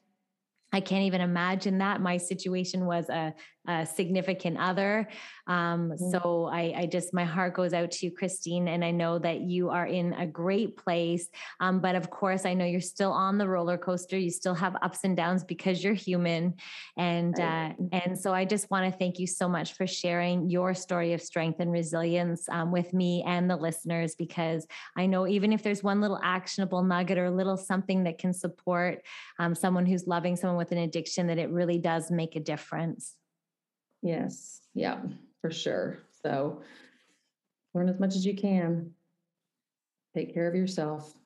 I 0.72 0.80
can't 0.80 1.04
even 1.04 1.20
imagine 1.20 1.78
that. 1.78 2.00
My 2.00 2.16
situation 2.16 2.86
was 2.86 3.08
a, 3.08 3.34
a 3.68 3.84
significant 3.84 4.58
other. 4.58 5.08
Um, 5.46 5.90
mm-hmm. 5.90 6.10
So 6.10 6.48
I, 6.50 6.72
I, 6.76 6.86
just, 6.86 7.12
my 7.12 7.24
heart 7.24 7.54
goes 7.54 7.72
out 7.72 7.90
to 7.90 8.06
you, 8.06 8.12
Christine, 8.12 8.68
and 8.68 8.84
I 8.84 8.90
know 8.90 9.18
that 9.18 9.40
you 9.42 9.70
are 9.70 9.86
in 9.86 10.14
a 10.14 10.26
great 10.26 10.76
place. 10.76 11.28
Um, 11.60 11.80
but 11.80 11.94
of 11.94 12.08
course, 12.10 12.46
I 12.46 12.54
know 12.54 12.64
you're 12.64 12.80
still 12.80 13.12
on 13.12 13.36
the 13.36 13.46
roller 13.46 13.76
coaster. 13.76 14.16
You 14.16 14.30
still 14.30 14.54
have 14.54 14.76
ups 14.82 15.00
and 15.04 15.16
downs 15.16 15.44
because 15.44 15.84
you're 15.84 15.92
human. 15.92 16.54
And, 16.96 17.38
uh, 17.38 17.70
and 17.92 18.18
so 18.18 18.32
I 18.32 18.44
just 18.44 18.70
want 18.70 18.90
to 18.90 18.98
thank 18.98 19.18
you 19.18 19.26
so 19.26 19.48
much 19.48 19.74
for 19.74 19.86
sharing 19.86 20.48
your 20.48 20.72
story 20.72 21.12
of 21.12 21.20
strength 21.20 21.60
and 21.60 21.70
resilience 21.70 22.48
um, 22.48 22.72
with 22.72 22.94
me 22.94 23.22
and 23.26 23.50
the 23.50 23.56
listeners, 23.56 24.14
because 24.14 24.66
I 24.96 25.06
know 25.06 25.26
even 25.26 25.52
if 25.52 25.62
there's 25.62 25.82
one 25.82 26.00
little 26.00 26.20
actionable 26.22 26.82
nugget 26.82 27.18
or 27.18 27.26
a 27.26 27.30
little 27.30 27.56
something 27.56 28.04
that 28.04 28.18
can 28.18 28.32
support 28.32 29.02
um, 29.38 29.54
someone 29.54 29.86
who's 29.86 30.06
loving 30.06 30.36
someone 30.36 30.56
with 30.56 30.72
an 30.72 30.78
addiction, 30.78 31.26
that 31.26 31.38
it 31.38 31.50
really 31.50 31.78
does 31.78 32.10
make 32.10 32.36
a 32.36 32.40
difference. 32.40 33.16
Yes. 34.02 34.60
Yeah, 34.74 35.00
for 35.40 35.50
sure. 35.50 35.98
So 36.22 36.62
learn 37.74 37.88
as 37.88 38.00
much 38.00 38.16
as 38.16 38.24
you 38.24 38.34
can. 38.34 38.92
Take 40.14 40.34
care 40.34 40.48
of 40.48 40.54
yourself. 40.54 41.19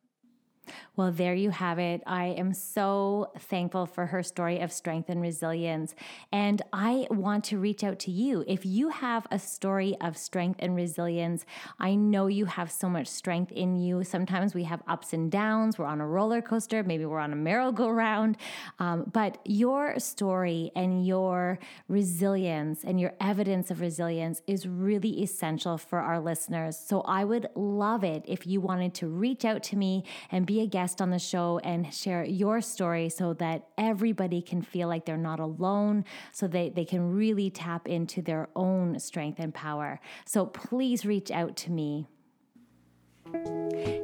Well, 0.96 1.10
there 1.10 1.34
you 1.34 1.50
have 1.50 1.80
it. 1.80 2.04
I 2.06 2.26
am 2.26 2.54
so 2.54 3.32
thankful 3.36 3.84
for 3.86 4.06
her 4.06 4.22
story 4.22 4.60
of 4.60 4.70
strength 4.70 5.08
and 5.08 5.20
resilience. 5.20 5.92
And 6.30 6.62
I 6.72 7.08
want 7.10 7.42
to 7.46 7.58
reach 7.58 7.82
out 7.82 7.98
to 8.00 8.12
you. 8.12 8.44
If 8.46 8.64
you 8.64 8.90
have 8.90 9.26
a 9.28 9.40
story 9.40 9.96
of 10.00 10.16
strength 10.16 10.60
and 10.62 10.76
resilience, 10.76 11.44
I 11.80 11.96
know 11.96 12.28
you 12.28 12.44
have 12.44 12.70
so 12.70 12.88
much 12.88 13.08
strength 13.08 13.50
in 13.50 13.74
you. 13.74 14.04
Sometimes 14.04 14.54
we 14.54 14.62
have 14.64 14.84
ups 14.86 15.12
and 15.12 15.32
downs. 15.32 15.78
We're 15.78 15.86
on 15.86 16.00
a 16.00 16.06
roller 16.06 16.40
coaster, 16.40 16.84
maybe 16.84 17.04
we're 17.04 17.18
on 17.18 17.32
a 17.32 17.36
merry-go-round. 17.36 18.36
Um, 18.78 19.10
but 19.12 19.38
your 19.44 19.98
story 19.98 20.70
and 20.76 21.04
your 21.04 21.58
resilience 21.88 22.84
and 22.84 23.00
your 23.00 23.14
evidence 23.20 23.72
of 23.72 23.80
resilience 23.80 24.42
is 24.46 24.68
really 24.68 25.24
essential 25.24 25.76
for 25.76 25.98
our 25.98 26.20
listeners. 26.20 26.78
So 26.78 27.00
I 27.00 27.24
would 27.24 27.48
love 27.56 28.04
it 28.04 28.22
if 28.28 28.46
you 28.46 28.60
wanted 28.60 28.94
to 28.94 29.08
reach 29.08 29.44
out 29.44 29.64
to 29.64 29.76
me 29.76 30.04
and 30.30 30.46
be 30.46 30.60
a 30.60 30.66
guest 30.66 30.83
on 31.00 31.10
the 31.10 31.18
show 31.18 31.60
and 31.64 31.92
share 31.92 32.24
your 32.24 32.60
story 32.60 33.08
so 33.08 33.32
that 33.34 33.68
everybody 33.78 34.42
can 34.42 34.62
feel 34.62 34.88
like 34.88 35.04
they're 35.04 35.16
not 35.16 35.40
alone, 35.40 36.04
so 36.32 36.46
they, 36.46 36.68
they 36.68 36.84
can 36.84 37.12
really 37.12 37.50
tap 37.50 37.88
into 37.88 38.22
their 38.22 38.48
own 38.54 38.98
strength 38.98 39.38
and 39.38 39.54
power. 39.54 40.00
So 40.24 40.46
please 40.46 41.04
reach 41.04 41.30
out 41.30 41.56
to 41.58 41.70
me. 41.70 42.08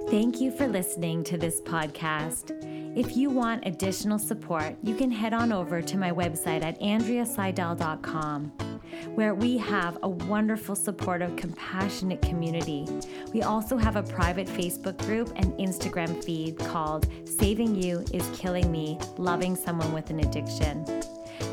Thank 0.09 0.41
you 0.41 0.51
for 0.51 0.67
listening 0.67 1.23
to 1.25 1.39
this 1.39 1.61
podcast. 1.61 2.57
If 2.97 3.17
you 3.17 3.31
want 3.31 3.67
additional 3.67 4.19
support, 4.19 4.77
you 4.83 4.97
can 4.97 5.11
head 5.11 5.33
on 5.33 5.53
over 5.53 5.81
to 5.83 5.97
my 5.97 6.11
website 6.11 6.65
at 6.65 6.81
andreaseydel.com 6.81 8.70
where 9.15 9.35
we 9.35 9.57
have 9.59 9.99
a 10.03 10.09
wonderful, 10.09 10.75
supportive, 10.75 11.37
compassionate 11.37 12.23
community. 12.23 12.87
We 13.33 13.43
also 13.43 13.77
have 13.77 13.97
a 13.97 14.03
private 14.03 14.47
Facebook 14.47 14.99
group 15.07 15.33
and 15.37 15.53
Instagram 15.55 16.23
feed 16.23 16.59
called 16.59 17.09
Saving 17.25 17.75
You 17.75 18.05
is 18.13 18.29
Killing 18.35 18.71
Me 18.71 18.99
Loving 19.17 19.57
Someone 19.57 19.93
with 19.93 20.11
an 20.11 20.21
Addiction. 20.21 20.85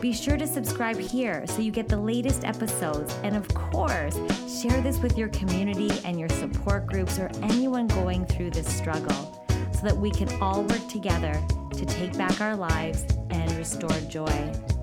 Be 0.02 0.14
sure 0.14 0.38
to 0.38 0.46
subscribe 0.46 0.98
here 0.98 1.46
so 1.48 1.62
you 1.62 1.72
get 1.72 1.88
the 1.88 1.98
latest 1.98 2.44
episodes. 2.44 3.16
And 3.24 3.36
of 3.36 3.48
course, 3.54 4.16
share 4.62 4.82
this 4.82 5.00
with 5.00 5.18
your 5.18 5.30
community 5.30 5.90
and 6.06 6.20
your 6.20 6.30
support 6.30 6.86
groups 6.86 7.18
or 7.18 7.32
anyone 7.42 7.88
going 7.88 8.26
through 8.26 8.52
this 8.52 8.68
struggle 8.68 9.46
so 9.74 9.82
that 9.84 9.98
we 9.98 10.12
can 10.12 10.30
all 10.42 10.64
work 10.64 10.88
together 10.88 11.34
to 11.74 11.86
take 11.86 12.18
back 12.18 12.42
our 12.42 12.56
lives 12.56 13.06
and 13.30 13.52
restore 13.54 13.90
joy. 14.10 14.77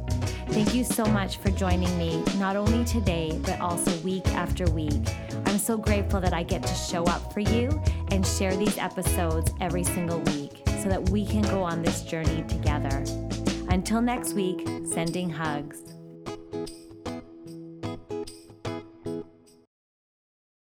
Thank 0.48 0.74
you 0.74 0.84
so 0.84 1.04
much 1.04 1.38
for 1.38 1.50
joining 1.50 1.96
me, 1.98 2.22
not 2.38 2.56
only 2.56 2.84
today, 2.84 3.38
but 3.44 3.60
also 3.60 3.96
week 3.98 4.26
after 4.28 4.64
week. 4.70 5.02
I'm 5.46 5.58
so 5.58 5.76
grateful 5.76 6.20
that 6.20 6.32
I 6.32 6.42
get 6.42 6.62
to 6.62 6.74
show 6.74 7.04
up 7.04 7.32
for 7.32 7.40
you 7.40 7.82
and 8.10 8.26
share 8.26 8.56
these 8.56 8.78
episodes 8.78 9.52
every 9.60 9.84
single 9.84 10.20
week 10.20 10.62
so 10.82 10.88
that 10.88 11.08
we 11.10 11.26
can 11.26 11.42
go 11.42 11.62
on 11.62 11.82
this 11.82 12.02
journey 12.02 12.44
together. 12.48 13.04
Until 13.68 14.00
next 14.00 14.34
week, 14.34 14.68
sending 14.86 15.30
hugs. 15.30 15.93